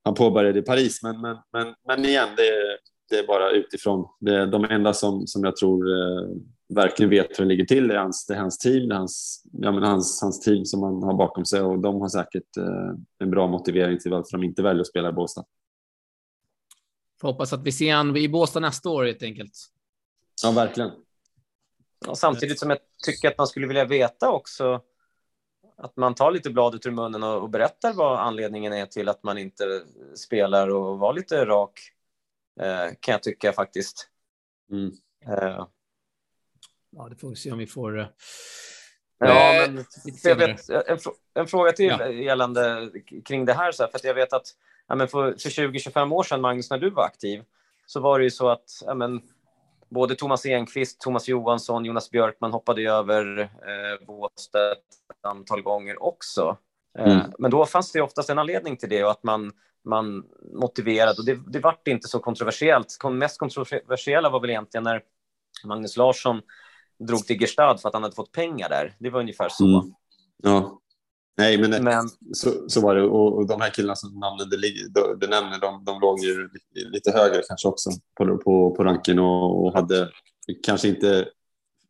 han 0.05 0.15
påbörjade 0.15 0.59
i 0.59 0.63
Paris. 0.63 1.03
Men, 1.03 1.21
men, 1.21 1.37
men, 1.53 1.75
men 1.89 2.05
igen, 2.05 2.29
det 2.37 2.49
är 2.49 2.79
det 3.11 3.19
är 3.19 3.27
bara 3.27 3.51
utifrån. 3.51 4.09
Det, 4.21 4.47
de 4.47 4.65
enda 4.65 4.95
som, 4.95 5.27
som 5.27 5.45
jag 5.45 5.57
tror 5.57 5.89
eh, 5.89 6.29
verkligen 6.75 7.11
vet 7.11 7.39
hur 7.39 7.45
det 7.45 7.49
ligger 7.49 7.65
till 7.65 7.91
är 7.91 7.97
hans, 7.97 8.27
det 8.27 8.35
är 8.35 8.39
hans 8.39 8.59
team, 8.59 8.89
det 8.89 8.95
är 8.95 8.99
hans, 8.99 9.45
ja, 9.53 9.73
men 9.73 9.83
hans, 9.83 10.23
hans 10.23 10.41
team 10.41 10.65
som 10.65 10.83
han 10.83 11.03
har 11.03 11.15
bakom 11.15 11.45
sig 11.45 11.61
och 11.61 11.79
de 11.79 12.01
har 12.01 12.09
säkert 12.09 12.57
eh, 12.57 12.95
en 13.19 13.31
bra 13.31 13.47
motivering 13.47 13.99
till 13.99 14.11
varför 14.11 14.39
de 14.39 14.45
inte 14.45 14.63
väljer 14.63 14.81
att 14.81 14.87
spela 14.87 15.09
i 15.09 15.13
Båstad. 15.13 15.45
Får 17.21 17.29
hoppas 17.29 17.53
att 17.53 17.63
vi 17.63 17.73
ser 17.73 17.97
honom 17.97 18.17
i 18.17 18.29
Båstad 18.29 18.61
nästa 18.61 18.91
år 18.91 19.05
helt 19.05 19.23
enkelt. 19.23 19.53
Ja, 20.43 20.51
verkligen. 20.51 20.91
Och 22.07 22.19
samtidigt 22.19 22.59
som 22.59 22.71
jag 22.71 22.79
tycker 23.07 23.29
att 23.29 23.39
man 23.39 23.47
skulle 23.47 23.67
vilja 23.67 23.85
veta 23.85 24.31
också 24.31 24.81
att 25.83 25.97
man 25.97 26.15
tar 26.15 26.31
lite 26.31 26.51
bladet 26.51 26.87
ur 26.87 26.91
munnen 26.91 27.23
och, 27.23 27.43
och 27.43 27.51
berättar 27.51 27.93
vad 27.93 28.19
anledningen 28.19 28.73
är 28.73 28.87
till 28.87 29.09
att 29.09 29.23
man 29.23 29.39
inte 29.39 29.83
spelar 30.15 30.69
och 30.69 30.99
var 30.99 31.13
lite 31.13 31.45
rak, 31.45 31.81
kan 33.01 33.13
jag 33.13 33.23
tycka 33.23 33.53
faktiskt. 33.53 34.09
Mm. 34.73 34.91
Eh, 35.27 35.67
Ja, 36.97 37.09
det 37.09 37.17
får 37.17 37.29
vi 37.31 37.37
se 37.37 37.53
om 37.53 37.59
vi 37.59 37.67
får. 37.67 37.99
eh, 38.01 38.07
Ja, 39.19 39.55
eh, 39.65 39.73
men 39.73 39.85
jag 40.25 40.37
vet, 40.37 40.69
en, 40.71 40.99
en 41.35 41.47
fråga 41.47 41.73
till 41.73 41.87
Ja. 41.87 42.09
gällande 42.09 42.91
kring 43.25 43.45
det 43.45 43.53
här. 43.53 43.73
Så 43.73 43.83
här, 43.83 43.91
för 43.91 43.99
att 43.99 44.05
jag 44.05 44.15
vet 44.15 44.33
att 44.33 44.47
ja, 44.87 44.95
men 44.95 45.09
för, 45.09 45.33
för 45.33 45.51
20-25 45.51 46.13
år 46.15 46.23
sedan, 46.23 46.41
Magnus, 46.41 46.71
när 46.71 46.79
du 46.79 46.91
var 46.91 47.05
aktiv, 47.05 47.43
så 47.87 48.01
var 48.01 48.19
det 48.19 48.25
ju 48.25 48.31
så 48.31 48.49
att 48.49 48.65
ja, 48.87 48.95
men, 48.95 49.21
både 49.89 50.15
Thomas 50.15 50.47
Enqvist, 50.47 51.01
Thomas 51.01 51.29
Johansson, 51.29 51.85
Jonas 51.85 52.11
Björkman 52.11 52.53
hoppade 52.53 52.83
över 52.83 53.39
eh, 53.41 54.07
Båstad 54.07 54.73
ett 54.73 54.79
antal 55.23 55.63
gånger 55.63 56.03
också. 56.03 56.57
Eh, 56.99 57.05
Mm. 57.21 57.33
Men 57.39 57.51
då 57.51 57.67
fanns 57.67 57.93
det 57.93 58.01
oftast 58.01 58.31
en 58.31 58.39
anledning 58.39 58.77
till 58.77 58.89
det 58.89 59.05
och 59.05 59.11
att 59.11 59.23
man, 59.23 59.53
man 59.85 60.25
motiverade. 60.55 61.19
Och 61.19 61.25
det, 61.25 61.39
det 61.53 61.61
vart 61.61 61.89
inte 61.89 62.09
så 62.09 62.19
kontroversiellt. 62.19 62.97
Kon- 62.99 63.19
mest 63.19 63.39
kontroversiella 63.39 64.31
var 64.31 64.41
väl 64.41 64.51
egentligen 64.51 64.85
när 64.85 65.03
Magnus 65.65 65.97
Larsson 65.97 66.41
drog 66.99 67.27
till 67.27 67.41
Gestad 67.41 67.81
för 67.81 67.89
att 67.89 67.95
han 67.95 68.03
hade 68.03 68.15
fått 68.15 68.33
pengar 68.33 68.69
där. 68.69 68.97
Det 68.99 69.11
var 69.11 69.21
ungefär 69.21 69.49
så. 69.49 69.65
Mm. 69.65 69.95
Ja. 70.43 70.81
Nej, 71.37 71.59
men, 71.59 71.85
Men 71.85 72.09
så, 72.33 72.69
så 72.69 72.81
var 72.81 72.95
det. 72.95 73.03
Och, 73.03 73.39
och 73.39 73.47
de 73.47 73.61
här 73.61 73.71
killarna 73.71 73.97
som 73.97 74.19
namnen 74.19 74.49
du, 75.19 75.27
nämner, 75.27 75.61
de, 75.61 75.85
de 75.85 76.01
låg 76.01 76.21
ju 76.21 76.43
lite, 76.43 76.89
lite 76.91 77.11
högre 77.11 77.43
kanske 77.49 77.69
också 77.69 77.91
på, 78.19 78.39
på, 78.39 78.75
på 78.75 78.85
ranken 78.85 79.19
och, 79.19 79.65
och 79.65 79.75
hade 79.75 80.11
kanske 80.63 80.89
inte 80.89 81.29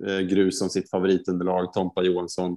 eh, 0.07 0.19
grus 0.19 0.59
som 0.59 0.69
sitt 0.69 0.91
favoritunderlag. 0.91 1.73
Tompa 1.73 2.03
Johansson, 2.03 2.57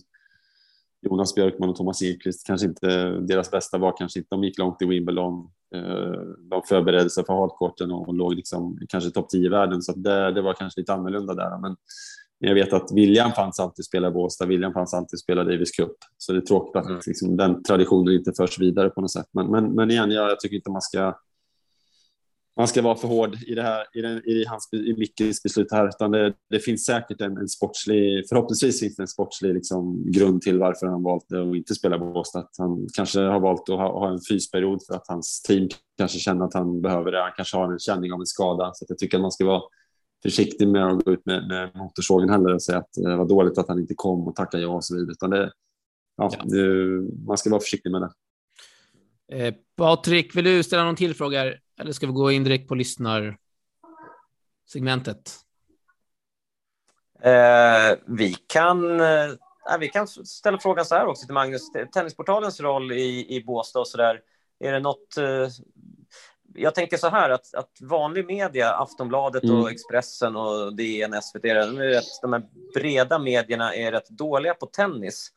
Jonas 1.04 1.36
Björkman 1.36 1.70
och 1.70 1.76
Thomas 1.76 2.02
Ekqvist. 2.02 2.48
Kanske 2.48 2.68
inte 2.68 3.10
deras 3.20 3.52
bästa 3.52 3.78
var 3.78 3.98
kanske 3.98 4.20
inte. 4.20 4.28
De 4.32 4.44
gick 4.44 4.58
långt 4.58 4.82
i 4.82 4.86
Wimbledon. 4.86 5.50
Eh, 5.76 6.22
de 6.50 6.62
förberedde 6.68 7.10
sig 7.10 7.26
för 7.26 7.34
hardcourten 7.34 7.92
och, 7.92 8.14
låg 8.14 8.36
liksom 8.36 8.80
kanske 8.90 9.10
topp 9.10 9.30
10 9.30 9.46
i 9.46 9.50
världen. 9.50 9.82
Så 9.82 9.94
det, 9.96 10.32
det 10.32 10.42
var 10.42 10.54
kanske 10.54 10.82
lite 10.82 10.94
annorlunda 10.94 11.34
där. 11.34 11.58
Men 11.58 11.76
jag 12.40 12.54
vet 12.54 12.74
att 12.74 12.92
William 12.94 13.32
fanns 13.32 13.60
alltid 13.60 13.86
spela 13.86 14.08
i 14.08 14.12
Båstad, 14.12 14.46
William 14.46 14.74
fanns 14.74 14.94
alltid 14.94 15.20
spela 15.20 15.44
Davis 15.44 15.72
Cup. 15.72 15.92
Så 16.18 16.32
det 16.34 16.40
är 16.40 16.42
tråkigt 16.42 16.76
att 16.76 16.86
Mm. 16.86 17.00
liksom, 17.08 17.38
den 17.38 17.64
traditionen 17.64 18.14
inte 18.14 18.34
förs 18.38 18.60
vidare 18.60 18.90
på 18.90 19.02
något 19.02 19.12
sätt. 19.12 19.28
Men, 19.32 19.52
men, 19.52 19.76
men 19.76 19.92
igen, 19.92 20.12
jag, 20.12 20.30
jag 20.32 20.40
tycker 20.40 20.56
inte 20.56 20.72
man 20.72 20.82
ska 20.82 21.14
man 22.58 22.68
ska 22.68 22.82
vara 22.82 22.96
för 22.96 23.08
hård 23.08 23.38
i, 23.48 23.56
det 23.56 23.62
här, 23.62 23.86
i, 23.94 24.02
den, 24.02 24.30
i, 24.30 24.46
hans, 24.46 24.70
i 24.74 24.96
Mickes 24.98 25.44
beslut 25.44 25.72
här. 25.72 25.88
Utan 25.88 26.12
det, 26.12 26.34
det 26.50 26.60
finns 26.60 26.86
säkert 26.86 27.22
en, 27.22 27.38
en 27.38 27.48
sportslig, 27.48 28.26
förhoppningsvis 28.30 28.80
finns 28.80 28.96
det 28.96 29.04
en 29.04 29.08
sportslig 29.08 29.54
liksom, 29.54 30.12
grund 30.12 30.42
till 30.42 30.60
varför 30.60 30.88
han 30.88 31.04
valt 31.04 31.34
att 31.34 31.56
inte 31.56 31.76
spela 31.76 31.98
Båstad. 31.98 32.40
Att 32.40 32.50
Han 32.58 32.88
kanske 32.94 33.20
har 33.20 33.40
valt 33.40 33.70
att 33.70 33.78
ha, 33.78 34.00
ha 34.00 34.10
en 34.10 34.20
fysperiod 34.30 34.80
för 34.88 34.96
att 34.96 35.08
hans 35.08 35.42
team 35.42 35.70
kanske 35.98 36.20
känner 36.20 36.46
att 36.46 36.54
han 36.54 36.82
behöver 36.82 37.12
det. 37.12 37.22
Han 37.22 37.32
kanske 37.36 37.58
har 37.58 37.72
en 37.72 37.80
känning 37.80 38.14
av 38.14 38.20
en 38.20 38.26
skada. 38.26 38.72
Så 38.74 38.86
jag 38.90 38.98
tycker 38.98 39.18
att 39.18 39.22
man 39.22 39.32
ska 39.32 39.46
vara 39.46 39.62
försiktig 40.24 40.68
med 40.68 40.88
att 40.88 41.06
gå 41.06 41.12
ut 41.12 41.26
med, 41.26 41.48
med 41.48 41.72
motorsågen 41.76 42.30
heller 42.30 42.54
och 42.54 42.64
säga 42.64 42.78
att 42.78 42.94
det 42.94 43.16
var 43.16 43.26
dåligt 43.26 43.58
att 43.58 43.68
han 43.68 43.80
inte 43.80 43.94
kom 43.98 44.28
och 44.28 44.36
tacka 44.36 44.58
ja 44.58 44.68
och 44.68 44.86
så 44.86 44.96
vidare. 44.96 45.12
Utan 45.12 45.30
det, 45.30 45.52
ja, 46.18 46.32
Ja. 46.38 46.44
Det, 46.46 46.68
man 47.28 47.38
ska 47.38 47.50
vara 47.50 47.62
försiktig 47.62 47.92
med 47.92 48.02
det. 48.02 48.10
Eh, 49.32 49.54
Patrik, 49.78 50.36
vill 50.36 50.46
du 50.46 50.64
ställa 50.64 50.84
någon 50.84 50.96
till 50.96 51.14
fråga? 51.14 51.54
Eller 51.80 51.92
ska 51.92 52.08
vi 52.08 52.14
gå 52.14 52.32
in 52.32 52.44
direkt 52.44 52.68
på 52.68 52.76
lyssnarsegmentet? 52.76 55.40
Eh, 57.24 57.98
vi, 58.06 58.34
kan, 58.48 59.00
eh, 59.00 59.30
vi 59.80 59.88
kan 59.88 60.08
ställa 60.08 60.60
frågan 60.60 60.86
så 60.86 60.96
här 60.96 61.06
också 61.06 61.26
till 61.26 61.34
Magnus. 61.34 61.72
Tennisportalens 61.94 62.60
roll 62.60 62.92
i, 62.92 63.36
i 63.36 63.44
Båstad 63.44 63.80
och 63.80 63.88
så 63.88 63.98
där. 63.98 64.22
Är 64.60 64.72
det 64.72 64.80
något... 64.80 65.18
Eh, 65.18 65.48
jag 66.56 66.76
tänker 66.76 66.98
så 66.98 67.10
här 67.10 67.30
att, 67.30 67.56
att 67.56 67.82
vanlig 67.82 68.26
media, 68.26 68.74
Aftonbladet 68.74 69.44
Mm. 69.44 69.62
och 69.62 69.72
Expressen 69.72 70.36
och 70.36 70.76
DN, 70.76 71.22
SVT, 71.22 71.42
de, 71.42 71.50
är 71.50 71.88
rätt, 71.88 72.22
de 72.22 72.34
här 72.34 72.44
breda 72.74 73.20
medierna 73.20 73.76
är 73.76 73.92
rätt 73.92 74.10
dåliga 74.10 74.54
på 74.54 74.66
tennis. 74.66 75.32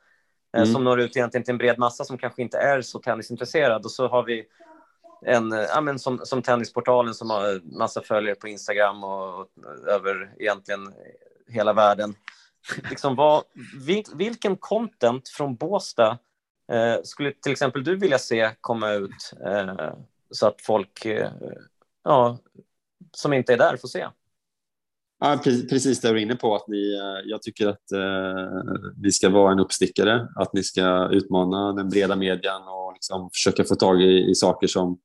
Eh, 0.57 0.63
Mm. 0.63 0.73
Som 0.73 0.85
når 0.85 1.01
ut 1.01 1.17
egentligen 1.17 1.45
till 1.45 1.53
en 1.53 1.59
bred 1.59 1.79
massa 1.79 2.05
som 2.05 2.19
kanske 2.19 2.43
inte 2.43 2.59
är 2.59 2.83
så 2.83 2.99
tennisintresserad. 2.99 3.85
Och 3.85 3.91
så 3.91 4.09
har 4.09 4.23
vi 4.23 4.45
en, 5.23 5.51
ja, 5.51 5.81
men 5.81 5.99
som, 5.99 6.21
som 6.25 6.43
Tennisportalen 6.43 7.15
som 7.15 7.31
har 7.31 7.77
massa 7.79 8.03
följare 8.03 8.35
på 8.35 8.49
Instagram 8.49 9.05
och, 9.05 9.41
och 9.41 9.49
över 9.89 10.35
egentligen 10.39 10.93
hela 11.49 11.73
världen. 11.73 12.15
Liksom 12.91 13.17
vad, 13.17 13.43
vil, 13.87 14.05
vilken 14.15 14.57
content 14.57 15.29
från 15.29 15.57
Båstad 15.57 16.19
eh, 16.73 16.97
skulle 17.05 17.33
till 17.33 17.53
exempel 17.53 17.85
du 17.85 17.97
vilja 17.97 18.19
se 18.19 18.51
komma 18.61 18.93
ut 18.93 19.33
eh, 19.45 19.95
så 20.31 20.47
att 20.47 20.63
folk 20.63 21.05
eh, 21.05 21.31
ja, 22.05 22.39
som 23.13 23.33
inte 23.33 23.53
är 23.53 23.57
där 23.57 23.77
får 23.77 23.89
se? 23.89 24.07
Ja, 25.19 25.39
precis 25.45 26.01
det 26.01 26.09
du 26.09 26.19
är 26.19 26.23
inne 26.23 26.37
på. 26.37 26.55
Att 26.55 26.69
ni, 26.69 26.95
eh, 26.95 27.31
jag 27.31 27.43
tycker 27.43 27.69
att 27.69 27.93
eh, 27.93 28.77
vi 29.03 29.13
ska 29.13 29.29
vara 29.29 29.53
en 29.53 29.61
uppstickare, 29.61 30.29
att 30.37 30.53
ni 30.53 30.63
ska 30.63 31.09
utmana 31.09 31.73
den 31.73 31.89
breda 31.89 32.17
median 32.17 32.63
och 32.63 32.76
liksom 32.97 33.31
försöka 33.33 33.65
få 33.65 33.75
tag 33.75 34.03
i, 34.03 34.31
i 34.31 34.35
saker 34.35 34.67
som, 34.67 34.99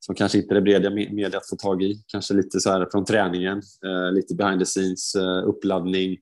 som 0.00 0.14
kanske 0.14 0.38
inte 0.38 0.54
det 0.54 0.62
breda 0.62 0.90
me- 0.90 1.12
mediet 1.12 1.48
får 1.48 1.56
tag 1.56 1.82
i. 1.82 2.04
Kanske 2.06 2.34
lite 2.34 2.60
så 2.60 2.70
här 2.70 2.88
från 2.92 3.04
träningen, 3.04 3.62
eh, 3.84 4.12
lite 4.12 4.34
behind 4.34 4.60
the 4.60 4.66
scenes, 4.66 5.14
eh, 5.14 5.48
uppladdning. 5.48 6.12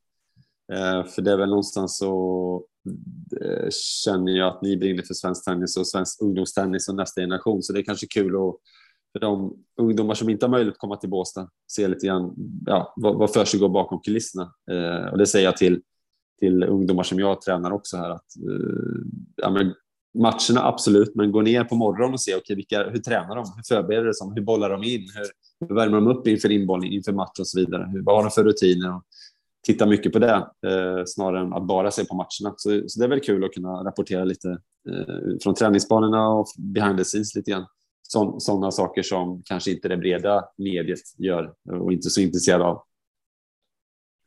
Eh, 0.73 1.05
för 1.05 1.23
det 1.23 1.33
är 1.33 1.37
väl 1.37 1.49
någonstans 1.49 1.99
så 1.99 2.65
eh, 3.41 3.69
känner 4.05 4.33
jag 4.33 4.49
att 4.49 4.63
ni 4.63 4.77
brinner 4.77 5.03
för 5.03 5.15
svensk 5.15 5.45
tennis 5.45 5.77
och 5.77 5.87
svensk 5.87 6.23
ungdomstennis 6.23 6.89
och 6.89 6.95
nästa 6.95 7.21
generation. 7.21 7.63
Så 7.63 7.73
det 7.73 7.81
är 7.81 7.85
kanske 7.85 8.07
kul 8.07 8.37
att 8.37 8.57
för 9.13 9.21
de 9.21 9.57
ungdomar 9.81 10.15
som 10.15 10.29
inte 10.29 10.47
har 10.47 10.51
möjlighet 10.51 10.75
att 10.75 10.81
komma 10.81 10.97
till 10.97 11.11
Båstad 11.11 11.49
se 11.73 11.89
lite 11.89 12.07
grann 12.07 12.35
ja, 12.67 12.93
vad, 12.97 13.19
vad 13.19 13.33
för 13.33 13.45
sig 13.45 13.61
går 13.61 13.69
bakom 13.69 14.01
kulisserna. 14.01 14.53
Eh, 14.71 15.13
och 15.13 15.19
det 15.19 15.27
säger 15.27 15.45
jag 15.45 15.57
till, 15.57 15.83
till 16.39 16.63
ungdomar 16.63 17.03
som 17.03 17.19
jag 17.19 17.41
tränar 17.41 17.71
också 17.71 17.97
här 17.97 18.11
att 18.11 18.37
eh, 18.37 19.03
ja, 19.37 19.51
men 19.51 19.75
matcherna 20.15 20.63
absolut, 20.69 21.15
men 21.15 21.33
gå 21.33 21.41
ner 21.41 21.65
på 21.65 21.75
morgonen 21.75 22.15
och 22.15 22.21
se 22.21 22.37
okay, 22.37 22.57
vilka, 22.57 22.91
hur 22.91 22.99
tränar 22.99 23.37
de, 23.37 23.45
hur 23.57 23.63
förbereder 23.77 24.05
de 24.05 24.15
sig, 24.15 24.29
hur 24.35 24.43
bollar 24.43 24.71
de 24.71 24.83
in, 24.85 25.09
hur, 25.15 25.27
hur 25.69 25.75
värmer 25.75 25.95
de 25.97 26.07
upp 26.07 26.27
inför 26.27 26.51
inbollning, 26.51 26.93
inför 26.93 27.13
match 27.13 27.39
och 27.41 27.47
så 27.47 27.59
vidare. 27.61 27.89
Hur, 27.93 28.03
vad 28.03 28.17
har 28.17 28.23
de 28.23 28.31
för 28.31 28.45
rutiner? 28.45 28.97
Och 28.97 29.03
titta 29.67 29.87
mycket 29.87 30.13
på 30.13 30.19
det 30.19 30.35
eh, 30.67 31.03
snarare 31.07 31.41
än 31.41 31.53
att 31.53 31.67
bara 31.67 31.91
se 31.91 32.05
på 32.05 32.15
matcherna. 32.15 32.55
Så, 32.57 32.83
så 32.89 32.99
det 33.01 33.05
är 33.05 33.09
väl 33.09 33.21
kul 33.21 33.45
att 33.45 33.53
kunna 33.53 33.69
rapportera 33.69 34.25
lite 34.25 34.49
eh, 34.89 35.39
från 35.43 35.55
träningsbanorna 35.55 36.29
och 36.29 36.47
behind 36.59 36.99
the 36.99 37.05
scenes 37.05 37.35
lite 37.35 37.51
grann 37.51 37.67
sådana 38.39 38.71
saker 38.71 39.03
som 39.03 39.43
kanske 39.45 39.71
inte 39.71 39.89
det 39.89 39.97
breda 39.97 40.45
mediet 40.59 40.99
gör 41.19 41.53
och 41.81 41.93
inte 41.93 42.11
så 42.11 42.21
intresserad 42.21 42.63
av. 42.63 42.83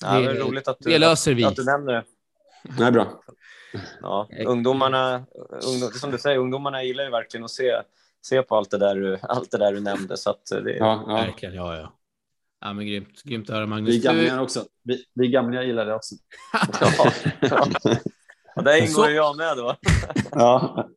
Ja, 0.03 0.19
det 0.19 0.25
är 0.25 0.33
Det- 0.33 0.39
roligt 0.39 0.67
att 0.67 0.77
du, 0.79 0.89
det 0.89 0.97
löser 0.97 1.33
vi. 1.33 1.43
att 1.43 1.55
du 1.55 1.63
nämner 1.65 1.93
det. 1.93 2.03
Nej, 2.79 2.91
bra. 2.91 3.21
Ja, 4.01 4.29
ungdomarna, 4.45 5.25
ungdom, 5.67 5.91
som 5.91 6.11
du 6.11 6.17
säger, 6.17 6.37
ungdomarna 6.37 6.83
gillar 6.83 7.03
ju 7.03 7.09
verkligen 7.09 7.43
att 7.43 7.51
se, 7.51 7.81
se 8.21 8.41
på 8.41 8.55
allt 8.55 8.71
det 8.71 8.77
där 8.77 8.95
du, 8.95 9.19
allt 9.21 9.51
det 9.51 9.57
där 9.57 9.73
du 9.73 9.79
nämnde. 9.79 10.17
Så 10.17 10.29
att 10.29 10.45
det, 10.45 10.77
Ja, 10.77 11.03
ja. 11.07 11.13
Verkligen, 11.15 11.55
ja, 11.55 11.77
ja. 11.77 11.93
Ja, 12.61 12.73
men 12.73 12.87
grymt. 12.87 13.23
Grymt 13.23 13.49
att 13.49 13.55
höra, 13.55 13.65
Magnus. 13.65 13.89
Vi 13.95 13.99
gamlingar 13.99 14.39
också. 14.39 14.65
Vi, 14.83 15.05
vi 15.13 15.27
gamlingar 15.27 15.63
gillar 15.63 15.85
det 15.85 15.93
också. 15.95 16.15
ja, 16.81 17.11
ja. 17.41 17.67
Och 18.55 18.63
där 18.63 18.77
ingår 18.77 19.03
Så- 19.03 19.09
jag 19.09 19.37
med 19.37 19.57
då. 19.57 19.75
Ja. 20.31 20.87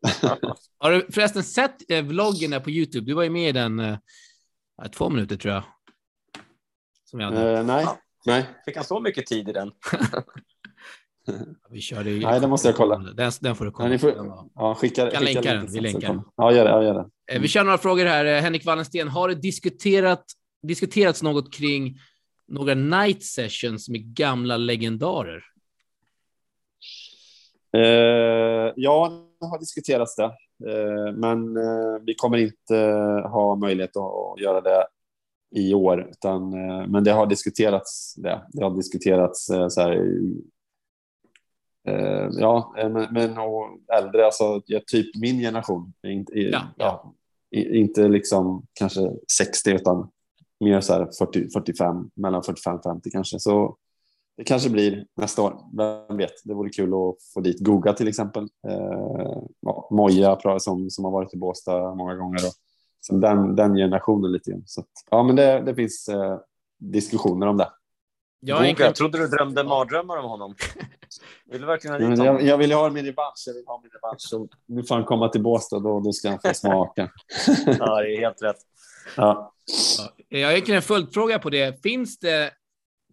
Har 0.79 0.91
du 0.91 1.07
förresten 1.12 1.43
sett 1.43 1.91
eh, 1.91 2.05
vloggen 2.05 2.51
där 2.51 2.61
på 2.61 2.71
YouTube? 2.71 3.07
Du 3.07 3.14
var 3.14 3.23
ju 3.23 3.31
med 3.31 3.49
i 3.49 3.53
den 3.53 3.81
eh, 3.81 3.99
ja, 4.83 4.88
två 4.88 5.09
minuter 5.09 5.37
tror 5.37 5.55
jag. 5.55 5.62
Som 7.05 7.21
jag 7.21 7.31
hade. 7.33 7.59
Eh, 7.59 7.64
nej. 7.64 7.87
nej. 8.27 8.47
Fick 8.64 8.77
han 8.77 8.85
så 8.85 9.01
mycket 9.01 9.27
tid 9.27 9.49
i 9.49 9.53
den? 9.53 9.73
Vi 11.71 11.81
körde 11.81 12.11
ju... 12.11 12.21
Nej, 12.21 12.41
det 12.41 12.47
måste 12.47 12.69
jag 12.69 12.77
kolla. 12.77 12.99
Den, 12.99 13.33
den 13.41 13.55
får 13.57 13.64
du 13.64 13.71
kolla. 13.71 13.93
Ja, 13.93 13.99
får- 13.99 14.12
Den 14.12 14.33
Ja, 14.55 14.75
skicka, 14.75 15.11
Kan 15.11 15.27
skicka 15.27 15.41
länka 15.41 15.55
den, 15.55 15.67
vi 15.73 15.81
länkar 15.81 16.09
den. 16.09 16.23
Ja, 16.37 16.53
gör 16.53 16.64
det. 16.64 16.71
Ja, 16.71 16.83
gör 16.83 16.95
det. 16.95 17.35
Eh, 17.35 17.41
Vi 17.41 17.49
kör 17.49 17.64
några 17.64 17.79
frågor 17.79 18.05
här. 18.05 18.25
Eh, 18.25 18.41
Henrik 18.43 18.67
Wallensten, 18.67 19.09
har 19.09 19.29
det 19.29 19.35
diskuterat, 19.35 20.25
diskuterats 20.62 21.23
något 21.23 21.55
kring 21.55 21.97
några 22.49 22.75
night 22.75 23.25
sessions 23.25 23.88
med 23.88 24.01
gamla 24.14 24.57
legendarer? 24.57 25.43
Eh, 27.77 28.73
ja, 28.77 29.25
det 29.41 29.47
har 29.47 29.59
diskuterats 29.59 30.17
det. 30.17 30.25
Eh, 30.73 31.12
men 31.14 31.57
eh, 31.57 32.03
vi 32.07 32.14
kommer 32.14 32.38
inte 32.38 32.77
ha 33.29 33.57
möjlighet 33.57 33.97
att 33.97 34.41
göra 34.41 34.61
det 34.61 34.87
i 35.57 35.75
år, 35.75 36.09
utan, 36.11 36.51
men 36.91 37.05
det 37.05 37.11
har 37.12 37.27
diskuterats. 37.27 38.14
Det, 38.14 38.43
det 38.53 38.64
har 38.64 38.77
diskuterats 38.77 39.47
så 39.47 39.81
här, 39.81 40.12
ja, 42.33 42.74
men, 42.77 43.07
men 43.11 43.37
äldre, 43.98 44.24
alltså 44.24 44.62
typ 44.87 45.16
min 45.20 45.38
generation, 45.38 45.92
inte, 46.07 46.33
ja. 46.38 46.62
ja 46.77 47.14
inte 47.51 48.09
liksom 48.09 48.66
kanske 48.72 49.01
60 49.38 49.70
utan 49.70 50.09
mer 50.61 50.81
så 50.81 50.92
här 50.92 51.09
40, 51.18 51.51
45, 51.51 52.11
mellan 52.14 52.42
45 52.42 52.79
50 52.83 53.11
kanske. 53.11 53.38
Så 53.38 53.77
det 54.37 54.44
kanske 54.44 54.70
blir 54.70 55.07
nästa 55.16 55.42
år. 55.42 55.57
Vem 55.77 56.16
vet? 56.16 56.33
Det 56.44 56.55
vore 56.55 56.70
kul 56.70 56.88
att 56.94 57.22
få 57.35 57.40
dit 57.40 57.61
Goga 57.61 57.92
till 57.92 58.09
exempel. 58.09 58.42
Eh, 58.68 59.42
Moja 59.90 60.59
som, 60.59 60.90
som 60.90 61.05
har 61.05 61.12
varit 61.12 61.35
i 61.35 61.37
Båstad 61.37 61.94
många 61.94 62.14
gånger. 62.14 62.38
Och, 62.46 62.53
så 63.01 63.14
den, 63.14 63.57
den 63.57 63.74
generationen 63.77 64.33
lite 64.33 64.51
grann. 64.51 64.62
Så 64.66 64.81
att, 64.81 64.87
ja, 65.11 65.22
men 65.22 65.37
det, 65.37 65.61
det 65.61 65.74
finns 65.74 66.09
eh, 66.09 66.38
diskussioner 66.79 67.46
om 67.46 67.57
det. 67.57 67.68
Jag, 68.40 68.59
Goga, 68.59 68.85
jag 68.85 68.94
trodde 68.94 69.18
du 69.18 69.27
drömde 69.27 69.64
mardrömmar 69.64 70.16
om 70.16 70.31
honom. 70.31 70.55
Vill 71.51 71.61
du 71.61 71.66
verkligen 71.66 71.92
ha 71.92 71.98
dit 71.98 72.18
honom? 72.18 72.35
Jag, 72.35 72.42
jag 72.42 72.59
vill 72.59 72.72
ha 72.72 72.90
min 72.90 73.05
revansch. 73.05 73.42
Jag 73.46 73.55
vill 73.55 73.66
ha 73.66 73.81
min 73.83 73.90
revansch. 73.90 74.51
nu 74.66 74.83
får 74.83 74.94
han 74.94 75.05
komma 75.05 75.29
till 75.29 75.42
Båstad 75.42 75.77
och 75.77 76.03
då 76.03 76.12
ska 76.12 76.29
han 76.29 76.40
få 76.40 76.55
smaka. 76.55 77.11
ja, 77.66 78.01
det 78.01 78.16
är 78.16 78.20
helt 78.20 78.42
rätt. 78.42 78.57
Ja. 79.16 79.55
Jag 80.29 80.48
har 80.48 80.70
en 80.70 80.83
följdfråga 80.83 81.38
på 81.38 81.51
det. 81.51 81.83
Finns 81.83 82.18
det 82.18 82.51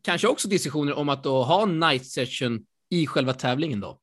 kanske 0.03 0.27
också 0.27 0.47
diskussioner 0.47 0.93
om 0.93 1.09
att 1.09 1.23
då 1.23 1.43
ha 1.43 1.65
night 1.65 2.05
session 2.05 2.65
i 2.89 3.07
själva 3.07 3.33
tävlingen 3.33 3.79
då? 3.79 3.99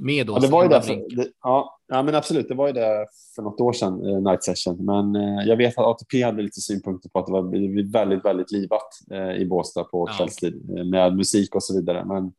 Med 0.00 0.26
då 0.26 0.32
ja, 0.32 0.38
det 0.38 0.48
var 0.48 0.62
ju 0.62 0.68
det, 0.68 0.82
för, 0.82 1.16
det, 1.16 1.28
ja, 1.42 1.78
ja, 1.88 2.02
men 2.02 2.14
absolut. 2.14 2.48
Det 2.48 2.54
var 2.54 2.66
ju 2.66 2.72
det 2.72 3.06
för 3.34 3.42
något 3.42 3.60
år 3.60 3.72
sedan, 3.72 4.06
eh, 4.06 4.20
night 4.20 4.44
session. 4.44 4.84
Men 4.84 5.16
eh, 5.16 5.48
jag 5.48 5.56
vet 5.56 5.78
att 5.78 5.84
ATP 5.84 6.22
hade 6.22 6.42
lite 6.42 6.60
synpunkter 6.60 7.08
på 7.08 7.18
att 7.18 7.26
det 7.26 7.32
var 7.32 7.92
väldigt, 7.92 8.24
väldigt 8.24 8.52
livat 8.52 8.88
eh, 9.10 9.42
i 9.42 9.46
Båstad 9.46 9.84
på 9.84 10.08
ja. 10.08 10.14
kvällstid 10.16 10.70
eh, 10.78 10.84
med 10.84 11.16
musik 11.16 11.54
och 11.54 11.62
så 11.62 11.74
vidare. 11.74 12.04
Men 12.04 12.32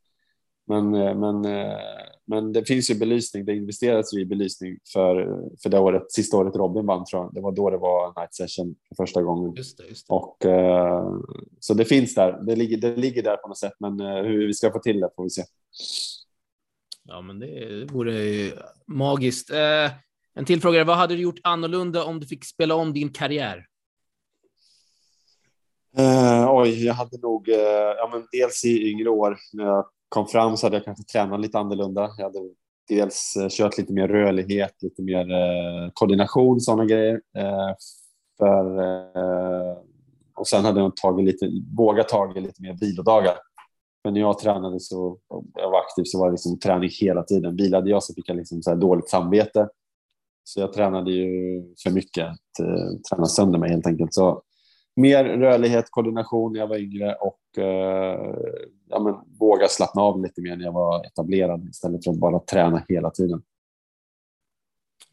men, 0.72 0.96
eh, 0.96 1.16
men, 1.16 1.46
eh, 1.46 1.78
men 2.26 2.54
det 2.54 2.66
finns 2.66 2.90
ju 2.90 2.96
belysning. 2.96 3.46
Det 3.46 3.56
investerades 3.56 4.14
ju 4.14 4.22
i 4.22 4.26
belysning 4.26 4.78
för, 4.94 5.40
för 5.64 5.70
det 5.70 5.80
året, 5.80 6.12
sista 6.12 6.38
året 6.38 6.56
Robin 6.56 6.86
vann 6.86 7.06
tror 7.06 7.24
jag. 7.24 7.34
Det 7.34 7.42
var 7.42 7.52
då 7.52 7.70
det 7.70 7.78
var 7.78 8.22
night 8.22 8.34
session 8.36 8.76
för 8.88 9.04
första 9.04 9.22
gången. 9.22 9.54
Just 9.56 9.78
det, 9.78 9.88
just 9.88 10.08
det. 10.08 10.14
Och, 10.14 10.46
uh, 10.46 11.20
så 11.60 11.74
det 11.74 11.86
finns 11.86 12.16
där. 12.16 12.42
Det 12.46 12.56
ligger, 12.56 12.78
det 12.78 12.96
ligger 12.96 13.24
där 13.24 13.38
på 13.38 13.48
något 13.48 13.58
sätt, 13.58 13.74
men 13.80 14.00
hur 14.00 14.48
vi 14.48 14.54
ska 14.54 14.72
få 14.72 14.80
till 14.80 15.00
det 15.00 15.10
får 15.16 15.24
vi 15.24 15.30
se. 15.30 15.44
Ja, 17.04 17.22
men 17.22 17.40
det 17.40 17.86
vore 17.92 18.52
magiskt. 18.88 19.50
Eh, 19.50 19.92
en 20.34 20.46
till 20.46 20.62
fråga. 20.62 20.84
Vad 20.84 20.98
hade 20.98 21.16
du 21.16 21.22
gjort 21.22 21.40
annorlunda 21.44 22.04
om 22.04 22.20
du 22.20 22.28
fick 22.28 22.46
spela 22.46 22.76
om 22.76 22.94
din 22.94 23.10
karriär? 23.10 23.66
Eh, 25.98 26.52
oj, 26.52 26.86
jag 26.86 26.94
hade 26.94 27.18
nog, 27.18 27.50
eh, 27.50 27.94
ja, 27.98 28.10
men 28.14 28.28
dels 28.32 28.66
i 28.66 28.90
yngre 28.92 29.10
år 29.10 29.38
när 29.54 29.66
jag 29.66 29.86
kom 30.10 30.28
fram 30.28 30.58
så 30.58 30.66
hade 30.66 30.76
jag 30.76 30.86
kanske 30.86 31.04
tränat 31.04 31.42
lite 31.42 31.60
annorlunda. 31.60 32.10
Jag 32.18 32.24
hade 32.24 32.40
dels 32.90 33.36
eh, 33.36 33.48
kört 33.50 33.78
lite 33.78 33.94
mer 33.94 34.08
rörlighet, 34.08 34.74
lite 34.82 35.02
mer 35.02 35.32
eh, 35.32 35.90
koordination, 35.94 36.62
sådana 36.62 36.86
grejer. 36.86 37.22
Eh, 37.38 37.76
för, 38.38 38.80
eh, 38.80 39.78
och 40.36 40.48
sen 40.48 40.66
hade 40.66 40.80
jag 40.80 40.96
tagit 40.96 41.26
lite, 41.26 41.52
vågat 41.78 42.10
ta 42.10 42.34
lite 42.36 42.62
mer 42.62 42.78
vilodagar. 42.82 43.36
Men 44.04 44.14
när 44.14 44.22
jag 44.22 44.40
tränade 44.40 44.80
så, 44.80 45.18
jag 45.54 45.72
var 45.72 45.80
aktiv 45.80 46.04
så 46.06 46.20
var 46.20 46.28
det 46.28 46.32
liksom 46.32 46.60
träning 46.60 46.90
hela 47.02 47.24
tiden. 47.24 47.56
Vilade 47.56 47.90
jag 47.90 48.04
så 48.04 48.14
fick 48.14 48.30
jag 48.30 48.38
liksom 48.38 48.62
så 48.62 48.76
dåligt 48.76 49.10
samvete. 49.10 49.70
Så 50.44 50.60
jag 50.60 50.74
tränade 50.74 51.12
ju 51.12 51.64
för 51.84 51.90
mycket, 51.90 52.28
eh, 52.60 53.00
tränade 53.10 53.30
sönder 53.30 53.60
mig 53.60 53.70
helt 53.70 53.88
enkelt. 53.88 54.14
Så 54.14 54.44
mer 54.96 55.24
rörlighet, 55.24 55.86
koordination 55.90 56.54
när 56.54 56.60
jag 56.60 56.68
var 56.68 56.78
yngre 56.78 57.16
och 57.16 57.40
uh, 57.58 57.64
ja, 58.90 59.00
men, 59.00 59.38
våga 59.40 59.68
slappna 59.68 60.02
av 60.02 60.24
lite 60.24 60.42
mer 60.42 60.56
när 60.56 60.66
jag 60.66 60.72
var 60.72 61.06
etablerad 61.06 61.70
istället 61.70 62.04
för 62.04 62.12
att 62.12 62.20
bara 62.20 62.40
träna 62.40 62.86
hela 62.90 63.10
tiden. 63.12 63.42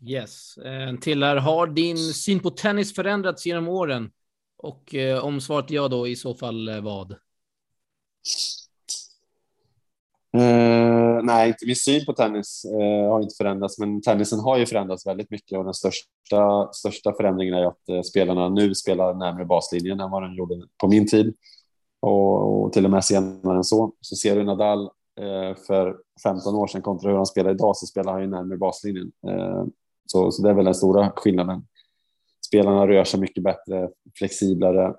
Yes. 0.01 0.59
En 0.65 1.01
till 1.01 1.23
här. 1.23 1.37
Har 1.37 1.67
din 1.67 1.97
syn 1.97 2.41
på 2.41 2.51
tennis 2.51 2.95
förändrats 2.95 3.47
genom 3.47 3.69
åren? 3.69 4.11
Och 4.57 4.95
eh, 4.95 5.25
om 5.25 5.41
svaret 5.41 5.71
ja 5.71 5.89
då, 5.89 6.09
i 6.09 6.17
så 6.17 6.35
fall 6.35 6.69
eh, 6.69 6.81
vad? 6.81 7.17
Uh, 10.37 11.23
nej, 11.23 11.49
inte 11.49 11.67
min 11.67 11.77
syn 11.77 12.05
på 12.07 12.13
tennis 12.13 12.65
uh, 12.65 13.11
har 13.11 13.23
inte 13.23 13.35
förändrats, 13.39 13.79
men 13.79 14.03
tennisen 14.03 14.41
har 14.41 14.59
ju 14.59 14.67
förändrats 14.67 15.07
väldigt 15.07 15.31
mycket 15.31 15.59
och 15.59 15.65
den 15.65 15.75
största, 15.75 16.73
största 16.73 17.13
förändringen 17.13 17.55
är 17.55 17.65
att 17.65 17.83
uh, 17.91 18.03
spelarna 18.03 18.49
nu 18.49 18.75
spelar 18.75 19.15
närmare 19.15 19.45
baslinjen 19.45 20.01
än 20.01 20.11
vad 20.11 20.23
de 20.23 20.35
gjorde 20.35 20.55
på 20.81 20.89
min 20.89 21.07
tid 21.07 21.35
och, 22.01 22.65
och 22.65 22.73
till 22.73 22.85
och 22.85 22.91
med 22.91 23.05
senare 23.05 23.57
än 23.57 23.65
så. 23.65 23.93
Så 24.01 24.17
ser 24.17 24.37
du 24.37 24.45
Nadal 24.45 24.91
för 25.67 25.97
15 26.23 26.55
år 26.55 26.67
sedan 26.67 26.83
kontra 26.83 27.11
hur 27.11 27.17
han 27.17 27.27
spelar 27.27 27.51
idag 27.51 27.77
så 27.77 27.87
spelar 27.87 28.13
han 28.13 28.23
ju 28.23 28.29
närmare 28.29 28.59
baslinjen. 28.59 29.13
Så, 30.07 30.31
så 30.31 30.43
det 30.43 30.51
är 30.51 30.55
väl 30.55 30.65
den 30.65 30.75
stora 30.75 31.13
skillnaden. 31.17 31.63
Spelarna 32.47 32.87
rör 32.87 33.05
sig 33.05 33.21
mycket 33.21 33.43
bättre, 33.43 33.89
flexiblare 34.19 34.95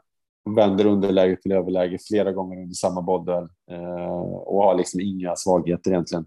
vänder 0.55 0.85
underläge 0.85 1.35
till 1.41 1.51
överläge 1.51 1.97
flera 2.07 2.31
gånger 2.31 2.61
under 2.61 2.73
samma 2.73 3.01
bollduell 3.01 3.49
eh, 3.71 4.21
och 4.21 4.63
har 4.63 4.75
liksom 4.75 4.99
inga 4.99 5.35
svagheter 5.35 5.91
egentligen. 5.91 6.25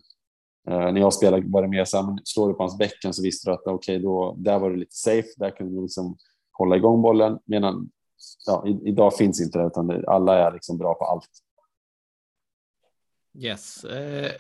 Eh, 0.68 0.92
när 0.92 1.00
jag 1.00 1.14
spelade 1.14 1.42
var 1.46 1.62
det 1.62 1.68
mer 1.68 1.85
så 1.85 1.96
här, 1.96 2.18
slår 2.24 2.48
du 2.48 2.54
på 2.54 2.62
hans 2.62 2.78
bäcken 2.78 3.14
så 3.14 3.22
visste 3.22 3.50
du 3.50 3.54
att 3.54 3.66
okej, 3.66 3.74
okay, 3.74 3.98
då 3.98 4.35
där 4.38 4.58
var 4.58 4.70
det 4.70 4.76
lite 4.76 4.94
safe. 4.94 5.28
Där 5.37 5.50
kunde 5.50 5.74
du 5.76 5.82
liksom 5.82 6.16
hålla 6.52 6.76
igång 6.76 7.02
bollen. 7.02 7.38
Medan 7.44 7.90
ja, 8.46 8.66
i, 8.66 8.88
idag 8.88 9.16
finns 9.16 9.40
inte 9.40 9.58
det, 9.58 9.66
utan 9.66 10.04
alla 10.06 10.38
är 10.48 10.52
liksom 10.52 10.78
bra 10.78 10.94
på 10.94 11.04
allt. 11.04 11.30
Yes. 13.38 13.85
Eh, 13.85 14.30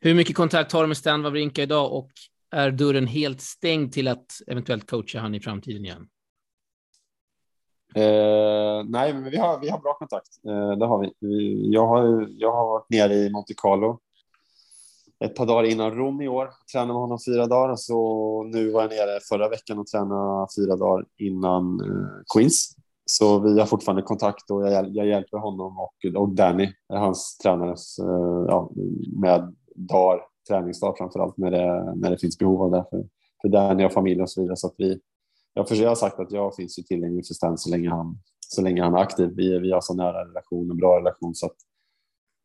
hur 0.00 0.14
mycket 0.14 0.36
kontakt 0.36 0.72
har 0.72 0.82
du 0.82 0.86
med 0.86 0.96
Stan 0.96 1.22
Wawrinka 1.22 1.62
idag 1.62 1.92
och 1.92 2.10
är 2.50 2.70
dörren 2.70 3.06
helt 3.06 3.40
stängd 3.40 3.92
till 3.92 4.08
att 4.08 4.26
eventuellt 4.46 4.90
coacha 4.90 5.18
han 5.18 5.34
i 5.34 5.40
framtiden 5.40 5.84
igen? 5.84 6.08
Eh, 7.96 8.84
nej, 8.88 9.14
men 9.14 9.30
vi 9.30 9.36
har, 9.36 9.60
vi 9.60 9.68
har 9.68 9.78
bra 9.78 9.94
kontakt. 9.94 10.28
Eh, 10.48 10.78
det 10.78 10.86
har 10.86 10.98
vi. 10.98 11.12
Jag 11.72 11.86
har, 11.86 12.28
jag 12.30 12.52
har 12.52 12.66
varit 12.66 12.90
nere 12.90 13.14
i 13.14 13.30
Monte 13.30 13.54
Carlo 13.56 13.98
ett 15.24 15.34
par 15.34 15.46
dagar 15.46 15.64
innan 15.70 15.90
Rom 15.90 16.20
i 16.20 16.28
år. 16.28 16.50
Tränade 16.72 16.92
med 16.92 17.00
honom 17.00 17.18
fyra 17.26 17.46
dagar. 17.46 17.76
Så 17.76 18.42
nu 18.42 18.70
var 18.70 18.80
jag 18.82 18.90
nere 18.90 19.20
förra 19.28 19.48
veckan 19.48 19.78
och 19.78 19.86
tränade 19.86 20.46
fyra 20.58 20.76
dagar 20.76 21.06
innan 21.18 21.80
eh, 21.80 22.22
Queens. 22.34 22.76
Så 23.04 23.38
vi 23.38 23.58
har 23.58 23.66
fortfarande 23.66 24.02
kontakt 24.02 24.50
och 24.50 24.62
jag, 24.62 24.88
jag 24.88 25.06
hjälper 25.06 25.38
honom 25.38 25.78
och, 25.78 26.20
och 26.20 26.28
Danny, 26.28 26.72
hans 26.88 27.38
tränare, 27.38 27.70
eh, 27.70 28.46
ja, 28.48 28.70
med 29.20 29.54
dagar, 29.74 30.20
träningsdag 30.48 30.94
framför 30.98 31.20
allt 31.20 31.36
när 31.36 31.50
det, 31.50 31.94
när 31.96 32.10
det 32.10 32.18
finns 32.18 32.38
behov 32.38 32.62
av 32.62 32.70
det 32.70 32.84
för, 32.90 33.04
för 33.42 33.48
Danny 33.48 33.84
och 33.84 33.92
familj 33.92 34.22
och 34.22 34.30
så 34.30 34.40
vidare. 34.40 34.56
Så 34.56 34.66
att 34.66 34.74
vi, 34.78 35.00
jag, 35.56 35.66
jag 35.70 35.88
har 35.88 35.94
sagt 35.94 36.20
att 36.20 36.32
jag 36.32 36.54
finns 36.54 36.78
ju 36.78 36.82
tillgänglig 36.82 37.26
för 37.26 37.34
Stan 37.34 37.58
så 37.58 37.70
länge 37.70 37.90
han, 37.90 38.18
så 38.48 38.62
länge 38.62 38.82
han 38.82 38.94
är 38.94 38.98
aktiv. 38.98 39.30
Vi, 39.36 39.58
vi 39.58 39.72
har 39.72 39.80
så 39.80 39.94
nära 39.94 40.28
relation, 40.28 40.70
och 40.70 40.76
bra 40.76 40.98
relation 40.98 41.34
så 41.34 41.46
att 41.46 41.56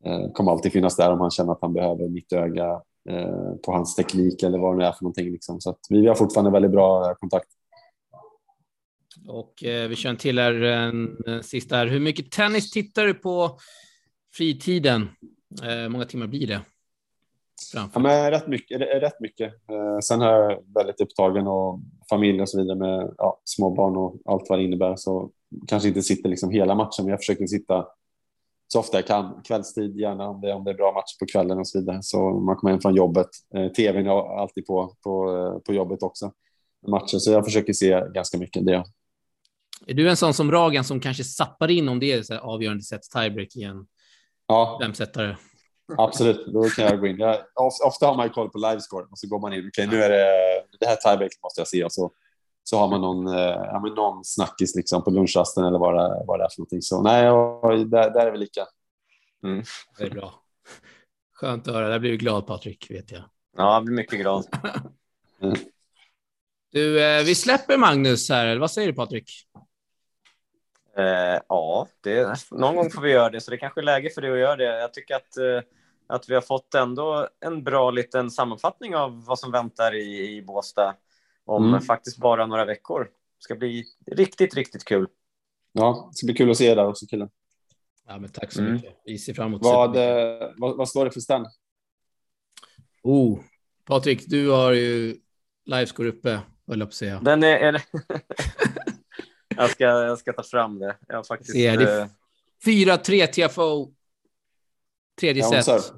eh, 0.06 0.32
kommer 0.32 0.52
alltid 0.52 0.72
finnas 0.72 0.96
där 0.96 1.12
om 1.12 1.20
han 1.20 1.32
känner 1.32 1.52
att 1.52 1.62
han 1.62 1.74
behöver 1.74 2.10
mitt 2.10 2.34
öga 2.34 2.82
eh, 3.10 3.56
på 3.66 3.72
hans 3.72 3.96
teknik 3.96 4.44
eller 4.44 4.58
vad 4.58 4.80
det 4.80 4.86
är 4.86 4.92
för 4.92 5.04
någonting. 5.04 5.32
Liksom. 5.32 5.62
Så 5.62 5.70
att 5.70 5.80
vi, 5.90 6.02
vi 6.02 6.08
har 6.08 6.16
fortfarande 6.16 6.52
väldigt 6.52 6.72
bra 6.72 7.10
eh, 7.10 7.16
kontakt. 7.16 7.48
Och 9.28 9.64
eh, 9.64 9.90
vi 9.90 9.96
kör 9.96 10.10
en 10.10 10.18
till 10.18 10.40
här, 10.40 10.62
en, 10.62 11.18
en 11.26 11.44
sista 11.44 11.76
här. 11.76 11.88
Hur 11.88 12.00
mycket 12.00 12.32
tennis 12.32 12.72
tittar 12.72 13.06
du 13.06 13.14
på 13.14 13.58
fritiden? 14.34 15.10
Eh, 15.64 15.90
många 15.90 16.06
timmar 16.06 16.28
blir 16.28 16.48
det? 16.48 16.62
Ja, 17.74 18.00
men 18.00 18.32
rätt 18.32 18.48
mycket. 18.48 18.82
Rätt 18.82 19.20
mycket. 19.20 19.54
Eh, 19.70 20.00
sen 20.04 20.22
är 20.22 20.34
jag 20.34 20.60
väldigt 20.76 21.02
upptagen 21.02 21.48
och 21.48 21.80
familj 22.10 22.42
och 22.42 22.50
så 22.50 22.58
vidare 22.58 22.78
med 22.78 23.14
ja, 23.18 23.42
småbarn 23.44 23.98
och 23.98 24.16
allt 24.26 24.50
vad 24.50 24.60
det 24.60 24.66
innebär. 24.66 24.96
Så 24.96 25.30
kanske 25.68 25.88
inte 25.88 26.02
sitter 26.02 26.30
liksom 26.30 26.52
hela 26.52 26.76
matchen, 26.76 27.06
men 27.06 27.08
jag 27.08 27.20
försöker 27.20 27.48
sitta 27.48 27.86
så 28.68 28.80
ofta 28.80 28.98
jag 28.98 29.08
kan. 29.08 29.42
Kvällstid 29.48 29.98
gärna 29.98 30.30
om 30.30 30.42
det, 30.42 30.54
om 30.54 30.64
det 30.64 30.72
är 30.72 30.76
bra 30.76 30.92
match 30.92 31.18
på 31.20 31.26
kvällen 31.26 31.60
och 31.60 31.68
så 31.68 31.80
vidare. 31.80 32.00
Så 32.02 32.32
man 32.32 32.56
kommer 32.56 32.72
hem 32.72 32.82
från 32.82 32.96
jobbet. 32.96 33.30
Eh, 33.56 33.68
TVn 33.68 34.08
är 34.08 34.40
alltid 34.40 34.66
på, 34.66 34.96
på, 35.04 35.38
eh, 35.38 35.60
på 35.60 35.74
jobbet 35.74 36.04
också. 36.04 36.32
Matchen, 36.88 37.20
så 37.20 37.32
jag 37.32 37.46
försöker 37.46 37.74
se 37.74 38.04
ganska 38.14 38.38
mycket 38.38 38.66
det. 38.66 38.84
Är 39.88 39.94
du 39.94 40.10
en 40.10 40.18
sån 40.18 40.34
som 40.34 40.52
Ragan 40.52 40.84
som 40.84 41.00
kanske 41.00 41.24
sappar 41.24 41.72
in 41.72 41.90
om 41.90 42.00
det 42.00 42.12
är 42.12 42.24
så 42.24 42.38
avgörande 42.38 42.84
sätt 42.84 43.02
tiebreak 43.02 43.56
i 43.56 43.64
en 43.64 43.86
ja. 44.48 44.80
femsetare? 44.82 45.38
Absolut, 45.98 46.46
då 46.46 46.64
kan 46.64 46.86
jag 46.86 47.00
gå 47.00 47.08
in. 47.08 47.20
Jag, 47.20 47.38
ofta 47.86 48.06
har 48.08 48.16
man 48.16 48.26
ju 48.26 48.34
koll 48.34 48.50
på 48.50 48.58
livescore 48.58 49.06
och 49.12 49.20
så 49.20 49.28
går 49.28 49.40
man 49.40 49.54
in. 49.54 49.60
Okej, 49.60 49.88
okay, 49.88 49.98
nu 49.98 50.04
är 50.04 50.10
det 50.10 50.28
det 50.80 50.86
här 50.86 50.96
tiebreak 50.96 51.32
måste 51.44 51.62
jag 51.62 51.68
se 51.68 51.84
och 51.84 51.92
så, 51.92 52.12
så 52.64 52.78
har 52.78 52.88
man 52.88 53.02
någon, 53.02 53.28
eh, 53.28 53.42
ja, 53.44 53.80
men 53.84 53.94
någon 53.94 54.26
snackis 54.26 54.76
liksom 54.76 55.04
på 55.04 55.10
lunchrasten 55.10 55.64
eller 55.66 55.80
vad 55.80 55.96
det, 55.96 56.24
vad 56.28 56.40
det 56.40 56.44
är 56.44 56.50
för 56.50 56.60
någonting. 56.60 56.82
Så 56.82 57.02
nej, 57.02 57.30
och, 57.30 57.88
där, 57.88 58.10
där 58.10 58.28
är 58.28 58.32
vi 58.32 58.38
lika. 58.38 58.66
Mm. 59.44 59.64
Det 59.98 60.04
är 60.04 60.10
bra. 60.10 60.34
Skönt 61.34 61.68
att 61.68 61.74
höra. 61.74 61.90
Där 61.90 62.00
blir 62.00 62.12
du 62.12 62.18
glad 62.18 62.48
Patrik, 62.48 62.92
vet 62.92 63.12
jag. 63.12 63.22
Ja, 63.58 63.74
jag 63.74 63.86
blir 63.86 63.96
mycket 63.96 64.20
glad. 64.20 64.46
Du, 66.74 67.04
eh, 67.04 67.24
vi 67.24 67.36
släpper 67.36 67.78
Magnus 67.78 68.30
här. 68.30 68.58
Vad 68.58 68.72
säger 68.72 68.88
du 68.88 68.94
Patrik? 68.94 69.32
Eh, 70.98 71.40
ja, 71.50 71.88
det, 72.02 72.36
någon 72.52 72.76
gång 72.76 72.92
får 72.92 73.02
vi 73.02 73.12
göra 73.12 73.30
det, 73.30 73.42
så 73.42 73.52
det 73.52 73.58
kanske 73.58 73.82
är 73.82 73.84
läge 73.84 74.10
för 74.10 74.22
dig 74.22 74.32
att 74.32 74.40
göra 74.40 74.56
det. 74.56 74.80
Jag 74.80 74.94
tycker 74.94 75.16
att, 75.16 75.38
eh, 75.38 75.62
att 76.08 76.30
vi 76.30 76.34
har 76.34 76.42
fått 76.42 76.74
ändå 76.76 77.28
en 77.46 77.64
bra 77.64 77.92
liten 77.92 78.32
sammanfattning 78.32 78.96
av 78.96 79.26
vad 79.26 79.40
som 79.40 79.52
väntar 79.52 79.96
i, 79.96 80.36
i 80.38 80.42
Båstad 80.42 80.96
om 81.46 81.68
Mm. 81.70 81.82
faktiskt 81.82 82.18
bara 82.18 82.46
några 82.46 82.66
veckor. 82.66 83.04
Det 83.04 83.44
ska 83.44 83.56
bli 83.56 83.84
riktigt, 84.12 84.56
riktigt 84.56 84.86
kul. 84.86 85.08
Ja, 85.72 86.08
det 86.12 86.16
ska 86.18 86.26
bli 86.26 86.36
kul 86.36 86.52
att 86.52 86.58
se 86.58 86.66
er 86.68 86.76
där 86.76 86.88
också 86.88 87.06
killen. 87.06 87.30
Ja, 88.08 88.18
men 88.18 88.30
tack 88.30 88.52
så 88.52 88.62
Mm. 88.62 88.74
mycket. 88.74 88.94
Vi 89.06 89.18
ser 89.18 89.34
fram 89.34 89.48
emot 89.48 89.62
Vad, 89.64 89.96
eh, 89.96 90.50
vad, 90.58 90.78
vad 90.78 90.90
står 90.90 91.06
det 91.06 91.12
för 91.12 91.20
stand? 91.20 91.48
Oh, 93.04 93.40
Patrik, 93.86 94.24
du 94.28 94.50
har 94.50 94.72
ju 94.72 95.16
livescore 95.66 96.10
uppe, 96.10 96.30
höll 96.68 96.80
jag 96.80 96.88
på 96.88 96.92
att 96.92 96.94
säga. 96.94 97.20
Den 97.24 97.44
är... 97.44 97.58
är 97.58 97.82
jag, 99.58 99.70
ska, 99.70 99.84
jag 99.84 100.18
ska 100.18 100.34
ta 100.34 100.44
fram 100.44 100.80
det. 100.80 100.96
Jag 101.08 101.16
har 101.16 101.24
faktiskt... 101.24 101.52
Ser 101.54 101.78
det. 101.78 102.02
eh, 102.02 102.08
4-3 102.66 103.28
TFO. 103.48 103.92
Tredje 105.20 105.44
Ja, 105.52 105.64
set. 105.64 105.90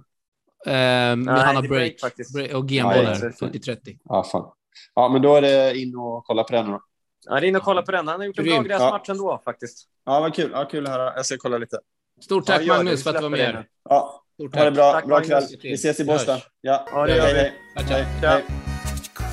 Eh, 0.66 0.72
med 0.74 1.18
Nej, 1.18 1.44
Hanna 1.44 1.62
det 1.62 1.68
break 1.68 1.94
Break, 2.34 2.54
och 2.54 2.66
Ja, 2.72 2.84
genbollar. 2.94 3.34
ja, 3.40 3.48
40-30. 3.48 3.98
Ja, 4.04 4.24
fan. 4.24 4.52
Ja, 4.96 5.10
men 5.10 5.22
då 5.22 5.36
är 5.36 5.42
det 5.42 5.78
in 5.78 5.96
och 5.96 6.26
kolla 6.26 6.44
på 6.44 6.56
den 6.56 6.66
då. 6.72 6.82
Ja, 7.26 7.40
det 7.40 7.46
är 7.46 7.50
in 7.50 7.56
och 7.56 7.64
kolla 7.64 7.82
på 7.82 7.92
den. 7.92 8.08
Han 8.08 8.20
har 8.20 8.28
gjort 8.28 8.40
en 8.40 8.46
bra 8.46 8.62
gräsmatch 8.62 9.10
ändå 9.10 9.42
faktiskt. 9.46 9.88
Ja, 10.06 10.20
vad 10.20 10.36
kul. 10.36 10.50
Ja, 10.54 10.66
kul 10.72 10.86
att 10.86 10.92
höra. 10.92 11.16
Jag 11.16 11.26
ska 11.26 11.38
kolla 11.38 11.58
lite. 11.58 11.80
Stort 12.22 12.44
Ja, 12.50 12.54
tack 12.56 12.62
det. 12.62 12.68
Magnus 12.68 13.04
för 13.04 13.10
att 13.10 13.16
du 13.16 13.22
var 13.22 13.30
med. 13.30 13.56
det. 13.56 13.66
Ja, 13.90 14.24
Stort 14.34 14.56
ha 14.56 14.62
det 14.64 14.66
tack. 14.70 14.76
bra. 14.76 14.92
Tack, 14.92 15.06
bra 15.06 15.22
kväll. 15.22 15.44
Vi 15.64 15.74
ses 15.74 16.00
i 16.00 16.12
hörs. 16.12 16.26
Ja, 16.28 16.42
Ja, 16.92 17.06
det 17.06 17.16
gör 17.16 17.28
vi. 17.34 17.40
hej. 17.40 17.54
Hej. 17.76 18.06
hej. 18.22 18.44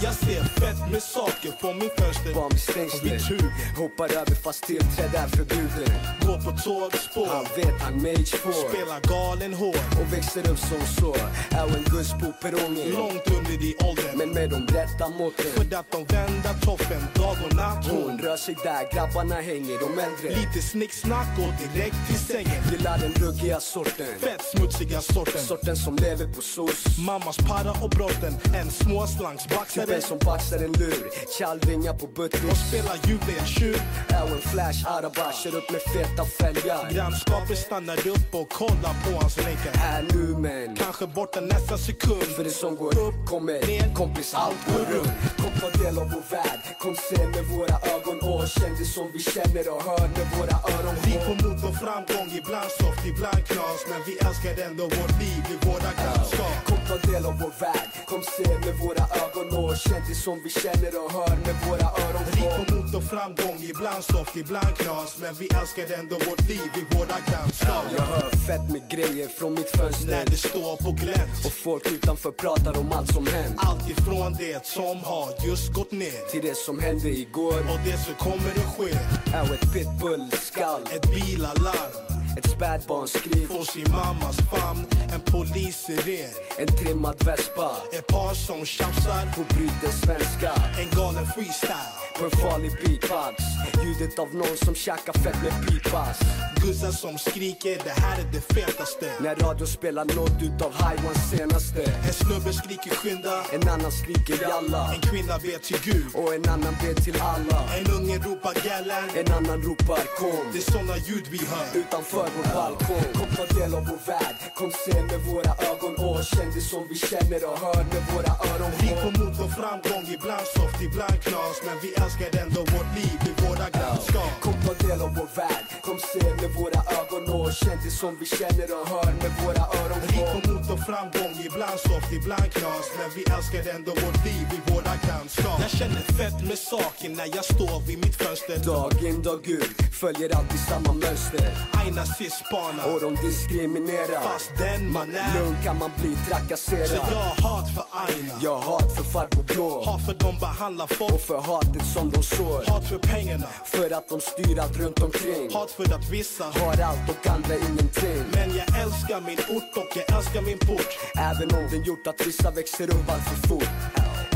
Jag 0.03 0.15
ser 0.15 0.43
fett 0.45 0.93
med 0.93 1.03
saker 1.03 1.51
på 1.61 1.67
min 1.73 1.91
fönster. 1.99 2.35
Var 2.35 2.51
stängsler 2.51 3.11
Vid 3.11 3.29
tur. 3.29 3.53
Hoppar 3.77 4.09
över 4.21 4.35
fast 4.45 4.63
tillträde 4.63 5.19
är 5.19 5.29
förbjudet. 5.29 5.93
Går 6.27 6.39
på 6.45 6.51
tågspår. 6.65 7.27
Han 7.27 7.47
vet 7.57 7.81
han 7.81 8.03
mage 8.03 8.37
får. 8.43 8.53
Spelar 8.69 9.01
galen 9.01 9.55
hår 9.55 9.77
Och 10.01 10.13
växer 10.13 10.51
upp 10.51 10.59
som 10.59 10.83
så 10.99 11.15
Är 11.61 11.77
en 11.77 11.85
guss 11.85 12.11
på 12.11 12.33
perrongen. 12.43 12.89
Långt 12.99 13.27
under 13.37 13.65
i 13.69 13.77
åldern 13.89 14.19
Men 14.19 14.31
med 14.31 14.51
de 14.51 14.61
rätta 14.79 15.09
måtten. 15.09 15.51
För 15.55 15.77
att 15.79 15.91
de 15.93 16.05
vänder 16.15 16.55
toppen 16.67 17.03
dag 17.15 17.37
och 17.45 17.55
natt. 17.57 17.87
Hon 17.91 18.03
Hon 18.03 18.19
rör 18.19 18.37
sig 18.37 18.57
där 18.65 18.85
grabbarna 18.95 19.35
hänger, 19.35 19.77
de 19.85 19.91
äldre. 20.07 20.29
Lite 20.41 20.61
snicksnack 20.63 21.31
och 21.45 21.53
direkt 21.63 22.01
till 22.09 22.19
sängen. 22.19 22.63
Gillar 22.71 22.99
den 22.99 23.13
ruggiga 23.13 23.61
sorten. 23.61 24.07
Fett 24.21 24.43
smutsiga 24.55 25.01
sorten. 25.01 25.43
Sorten 25.43 25.77
som 25.77 25.97
lever 25.97 26.27
på 26.35 26.43
sås. 26.43 26.99
Mammas 27.07 27.37
para 27.37 27.73
och 27.85 27.91
brotten. 27.91 28.35
En 28.61 28.71
småslangsbaxare 28.71 29.90
Typen 29.91 30.03
som 30.03 30.19
baxar 30.19 30.59
en 30.59 30.73
lur? 30.73 31.05
Tjallvingar 31.39 31.95
på 31.95 32.05
och 32.07 32.13
buttricks 32.13 32.61
spelar 32.69 32.97
juveltjur 33.09 33.81
Är 34.09 34.27
en 34.35 34.41
flash 34.53 34.81
araba 34.87 35.33
Kör 35.33 35.57
upp 35.57 35.71
med 35.71 35.83
feta 35.83 36.25
fälgar. 36.25 36.91
Grannskapet 36.91 37.59
stannar 37.59 37.99
upp 38.15 38.29
och 38.41 38.49
kollar 38.51 38.95
på 39.05 39.11
hans 39.21 39.37
länkar. 39.37 39.73
Här 39.75 40.03
nu 40.13 40.25
men 40.45 40.77
Kanske 40.77 41.07
borta 41.07 41.41
nästa 41.41 41.79
sekund. 41.79 42.23
För 42.37 42.45
det 42.45 42.51
som 42.51 42.77
går 42.77 42.99
upp 43.07 43.19
kommer 43.27 43.59
kompis 43.95 44.35
allt 44.35 44.63
går 44.67 44.85
runt. 44.95 45.17
Kom 45.43 45.53
ta 45.61 45.69
del 45.83 45.99
av 45.99 46.07
vår 46.15 46.25
värld. 46.37 46.61
Kom 46.83 46.95
se 47.09 47.27
med 47.35 47.45
våra 47.55 47.77
ögon. 47.95 48.19
Och 48.31 48.49
känn 48.49 48.75
det 48.79 48.89
som 48.97 49.07
vi 49.15 49.19
känner 49.19 49.65
och 49.75 49.83
hör 49.89 50.07
med 50.17 50.27
våra 50.37 50.57
öron. 50.75 50.97
Vi 51.05 51.13
får 51.27 51.37
mot 51.43 51.61
och 51.69 51.77
framgång, 51.83 52.29
ibland 52.41 52.71
soft, 52.79 53.03
ibland 53.13 53.41
knas. 53.51 53.81
Men 53.91 54.01
vi 54.09 54.13
älskar 54.27 54.55
ändå 54.67 54.85
vårt 54.85 55.15
liv 55.23 55.43
i 55.55 55.57
våra 55.67 55.91
grannskap 56.01 56.80
ta 56.91 57.11
del 57.11 57.27
av 57.27 57.39
vår 57.39 57.53
värld. 57.61 57.91
Kom 58.07 58.23
se 58.23 58.49
med 58.67 58.75
våra 58.85 59.05
ögon 59.23 59.49
och 59.59 59.77
känn 59.77 60.03
det 60.09 60.15
som 60.15 60.37
vi 60.45 60.51
känner 60.51 60.93
och 61.03 61.13
hör 61.13 61.37
med 61.47 61.57
våra 61.69 61.89
öron 62.05 62.23
Vi 62.27 62.41
får 62.41 62.75
mot 62.75 62.95
och 62.95 63.05
framgång, 63.13 63.59
ibland 63.73 64.05
soft, 64.05 64.37
ibland 64.37 64.77
knas. 64.77 65.19
Men 65.23 65.35
vi 65.35 65.47
älskar 65.61 65.99
ändå 65.99 66.17
vårt 66.29 66.49
liv 66.49 66.71
i 66.81 66.85
våra 66.97 67.17
grannskap. 67.29 67.85
Jag 67.97 68.07
hör 68.15 68.31
fett 68.47 68.67
med 68.75 68.83
grejer 68.91 69.29
från 69.29 69.53
mitt 69.55 69.71
När 69.77 69.83
fönster 69.83 70.25
det 70.27 70.41
står 70.49 70.77
på 70.85 70.91
glänt. 70.93 71.37
Och 71.47 71.53
folk 71.53 71.93
utanför 71.93 72.31
pratar 72.31 72.79
om 72.81 72.93
allt 72.93 73.13
som 73.15 73.27
hänt. 73.27 73.55
Allt 73.57 73.91
ifrån 73.91 74.37
det 74.39 74.67
som 74.67 74.97
har 75.11 75.29
just 75.49 75.73
gått 75.73 75.93
ner. 75.93 76.21
Till 76.31 76.43
det 76.43 76.57
som 76.57 76.79
hände 76.79 77.09
igår. 77.09 77.61
Och 77.71 77.81
det 77.85 77.97
som 78.07 78.15
kommer 78.15 78.53
att 78.63 78.71
ske. 78.77 78.93
Är 79.39 79.55
ett 79.55 79.73
pitbull-skall. 79.73 80.83
Ett 80.95 81.07
bilalarm 81.15 82.10
Ett 82.39 82.51
spädbarnsskrik. 82.51 83.49
Får 83.49 83.65
sin 83.65 83.93
mammas 83.93 84.37
famn. 84.37 84.87
En 85.15 85.21
polissiren, 85.21 86.31
En 86.59 86.67
trimmad 86.67 87.25
vespa. 87.25 87.71
Ett 87.93 88.07
par 88.07 88.35
som 88.35 88.67
tjafsar. 88.67 89.25
På 89.37 89.55
bryter 89.55 89.93
svenska. 90.05 90.53
En 90.81 90.89
galen 90.99 91.27
freestyle 91.27 92.10
På 92.21 92.27
en 92.27 92.31
farlig 92.31 92.73
beatbox. 92.73 93.37
Ljudet 93.85 94.19
av 94.19 94.35
någon 94.35 94.57
som 94.57 94.75
tjackar 94.75 95.13
fett 95.13 95.43
med 95.43 95.69
pipas. 95.69 96.21
Guzzar 96.63 96.91
som 96.91 97.19
skriker, 97.19 97.77
det 97.85 97.97
här 98.03 98.17
är 98.21 98.29
det 98.33 98.41
fetaste. 98.55 99.07
När 99.21 99.35
radio 99.35 99.67
spelar 99.67 100.05
något 100.05 100.43
utav 100.43 100.73
Highwans 100.73 101.31
senaste. 101.31 101.83
En 102.09 102.13
snubbe 102.13 102.53
skriker 102.53 102.95
skynda. 103.01 103.35
En 103.53 103.69
annan 103.69 103.93
skriker 103.93 104.37
jalla. 104.49 104.83
En 104.95 105.01
kvinna 105.01 105.37
ber 105.45 105.59
till 105.67 105.81
Gud. 105.85 106.11
Och 106.15 106.35
en 106.35 106.49
annan 106.55 106.75
ber 106.83 106.95
till 107.05 107.19
alla. 107.33 107.59
En 107.79 107.87
unge 107.97 108.17
ropar 108.27 108.55
gallan 108.67 109.09
En 109.21 109.29
annan 109.39 109.59
ropar 109.67 110.05
kom. 110.21 110.45
Det 110.53 110.59
är 110.63 110.69
såna 110.73 110.97
ljud 111.07 111.27
vi 111.35 111.41
hör. 111.53 111.67
Utanför 111.81 112.29
vår 112.37 112.47
balkong. 112.55 113.09
Kom 113.19 113.31
ta 113.37 113.45
del 113.59 113.75
av 113.79 113.85
vår 113.91 114.01
värld. 114.11 114.37
Kom 114.59 114.71
se 114.85 114.97
med 115.11 115.21
våra 115.31 115.53
ögon. 115.71 115.95
Och 116.05 116.25
känn 116.31 116.51
det 116.55 116.65
som 116.73 116.83
vi 116.91 116.97
känner 117.11 117.41
och 117.51 117.59
hör 117.65 117.83
med 117.93 118.03
våra 118.13 118.33
öron. 118.51 118.73
Vi 118.83 118.89
får 119.03 119.13
mot 119.21 119.37
och 119.45 119.53
framgång, 119.59 120.05
ibland 120.17 120.47
soft, 120.57 120.81
ibland 120.89 121.17
knas. 121.27 121.57
Men 121.67 121.77
vi 121.85 121.91
älskar 122.11 122.41
ändå 122.43 122.61
vårt 122.61 122.97
liv 122.97 123.21
i 123.27 123.43
våra 123.43 123.71
grannskap. 123.71 124.41
Kom 124.41 124.55
ta 124.67 124.87
del 124.87 125.03
av 125.03 125.15
vår 125.15 125.29
värld. 125.37 125.80
Kom 126.01 126.21
se 126.21 126.35
med 126.35 126.55
våra 126.55 126.81
ögon 126.99 127.41
och 127.41 127.53
det 127.85 127.91
som 127.91 128.17
vi 128.21 128.27
känner 128.27 128.81
och 128.81 128.89
hör 128.89 129.13
med 129.23 129.33
våra 129.45 129.65
öron 129.81 129.99
Vi 130.03 130.17
får 130.17 130.53
mot 130.53 130.71
och 130.71 130.81
framgång, 130.87 131.35
ibland 131.47 131.81
soft, 131.81 132.13
ibland 132.13 132.53
knas. 132.53 132.87
Men 132.99 133.11
vi 133.17 133.23
älskar 133.37 133.75
ändå 133.75 133.91
vårt 133.91 134.25
liv 134.25 134.47
i 134.59 134.73
våra 134.73 134.93
grannskap. 135.05 135.61
Jag 135.61 135.71
känner 135.71 136.03
fett 136.19 136.49
med 136.49 136.59
saken 136.59 137.13
när 137.13 137.27
jag 137.37 137.45
står 137.45 137.87
vid 137.87 137.99
mitt 137.99 138.17
fönster. 138.17 138.59
Dag 138.65 139.03
in 139.03 139.23
dag 139.23 139.49
ut 139.49 139.91
Följer 140.01 140.37
alltid 140.37 140.61
samma 140.61 140.93
mönster. 140.93 141.47
Aina 141.73 142.05
ser 142.07 142.31
spana 142.45 142.85
Och 142.85 143.01
de 143.01 143.27
diskriminerar. 143.27 144.21
Fast 144.21 144.51
den 144.59 144.93
man 144.93 145.15
är. 145.15 145.39
Lugn 145.39 145.57
kan 145.65 145.79
man 145.79 145.91
bli 146.01 146.17
Så 146.17 146.31
trakasserad. 146.31 146.91
Jag 146.95 147.01
har 147.01 147.51
hat 147.51 147.69
för 147.75 147.85
Aina. 147.91 148.35
Jag 148.43 148.57
har 148.59 148.73
hat 148.73 148.97
för 148.97 149.03
farbror 149.03 149.43
blå. 149.43 149.83
Hat 149.85 150.07
för 150.07 150.15
de 150.15 150.39
behandlar 150.39 150.85
Och 150.85 150.91
folk 150.91 151.21
för 151.27 151.41
hatet 151.41 151.87
som 151.95 152.11
de 152.11 152.23
sår. 152.23 152.65
Hat 152.67 152.89
för 152.89 152.99
pengarna. 152.99 153.47
För 153.65 153.91
att 153.91 154.09
de 154.09 154.21
styr 154.21 154.59
allt 154.59 154.77
runt 154.79 155.03
omkring. 155.03 155.53
Hat 155.53 155.71
för 155.71 155.85
att 155.93 156.11
vissa 156.11 156.45
Har 156.45 156.81
allt 156.83 157.11
och 157.11 157.27
andra 157.27 157.55
ingenting. 157.55 158.25
Men 158.35 158.49
jag 158.57 158.83
älskar 158.83 159.21
min 159.21 159.39
ort 159.57 159.77
och 159.77 159.97
jag 159.97 160.17
älskar 160.19 160.43
min 160.43 160.59
port. 160.59 160.91
Även 161.15 161.49
om 161.59 161.71
den 161.71 161.83
gjort 161.83 162.07
att 162.07 162.27
vissa 162.27 162.51
växer 162.51 162.91
upp 162.91 163.09
allt 163.09 163.29
för 163.29 163.49
fort. 163.49 163.69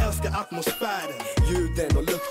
Älskar 0.07 0.41
atmosfären. 0.41 1.24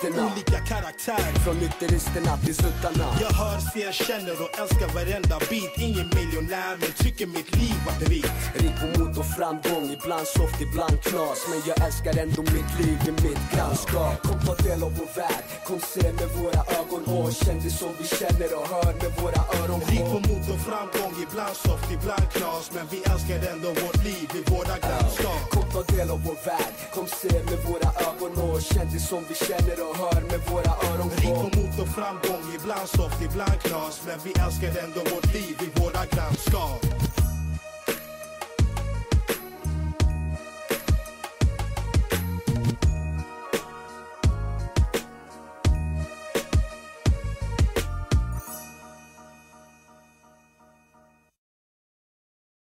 Lukterna 0.04 0.32
Olika 0.34 0.60
karaktärer 0.66 1.34
Från 1.44 1.58
nykteristerna 1.58 2.38
till 2.38 2.56
suttarna. 2.56 3.08
Jag 3.22 3.34
hör, 3.42 3.60
ser, 3.60 3.92
känner 3.92 4.36
och 4.44 4.60
älskar 4.60 4.90
varenda 5.00 5.40
bit. 5.50 5.74
Ingen 5.78 6.10
miljonär 6.18 6.74
men 6.80 6.92
tycker 7.04 7.28
mitt 7.28 7.56
liv 7.56 7.78
var 7.86 7.96
rikt 8.10 8.34
Rik 8.62 8.76
på 8.82 8.88
mod 9.00 9.18
och 9.18 9.30
framgång, 9.38 9.86
ibland 9.98 10.28
soft, 10.28 10.62
ibland 10.62 10.96
knas. 11.08 11.40
Men 11.50 11.60
jag 11.70 11.78
älskar 11.86 12.14
ändå 12.24 12.42
mitt 12.42 12.72
liv 12.80 12.98
i 13.10 13.12
mitt 13.26 13.44
grannskap. 13.54 14.16
Kom 14.28 14.40
ta 14.48 14.56
del 14.68 14.84
av 14.84 14.92
vår 15.00 15.10
värld, 15.20 15.44
kom 15.68 15.80
se 15.94 16.04
med 16.20 16.30
våra 16.40 16.62
ögon. 16.80 17.04
Och 17.16 17.32
känn 17.42 17.60
det 17.66 17.74
som 17.82 17.92
vi 18.00 18.06
känner 18.20 18.50
och 18.60 18.68
hör 18.74 18.94
med 19.02 19.12
våra 19.22 19.42
öron. 19.60 19.82
Vi 19.92 19.98
får 20.12 20.22
mot 20.30 20.46
och 20.54 20.62
framgång, 20.68 21.14
ibland 21.26 21.56
soft, 21.66 21.88
ibland 21.98 22.26
knas. 22.36 22.66
Men 22.76 22.86
vi 22.94 23.00
älskar 23.12 23.40
ändå 23.54 23.70
vårt 23.84 24.00
liv 24.10 24.28
i 24.40 24.42
våra 24.52 24.76
grannskap. 24.86 25.42
Kom 25.54 25.66
ta 25.74 25.82
del 25.96 26.08
av 26.16 26.20
vår 26.28 26.38
värld, 26.50 26.74
kom 26.96 27.08
se 27.22 27.34
med 27.50 27.60
våra 27.70 27.90
ögon. 28.08 28.32
Och 28.44 28.62
känn 28.62 28.88
det 28.94 29.04
som 29.12 29.22
vi 29.30 29.36
känner 29.48 29.78
och 29.88 29.93
hör 30.02 30.22
med 30.32 30.42
våra 30.52 30.74
öron 30.90 31.10
Vi 31.16 31.22
får 31.22 31.52
mot 31.58 31.80
och 31.80 31.88
framgång, 31.88 32.44
ibland 32.56 32.88
soft, 32.90 33.22
ibland 33.22 33.62
knas. 33.62 34.02
Men 34.08 34.20
vi 34.24 34.32
älskar 34.46 34.84
ändå 34.84 35.00
vårt 35.16 35.34
liv 35.34 35.56
i 35.66 35.80
våra 35.80 36.06
grannskap. 36.06 37.03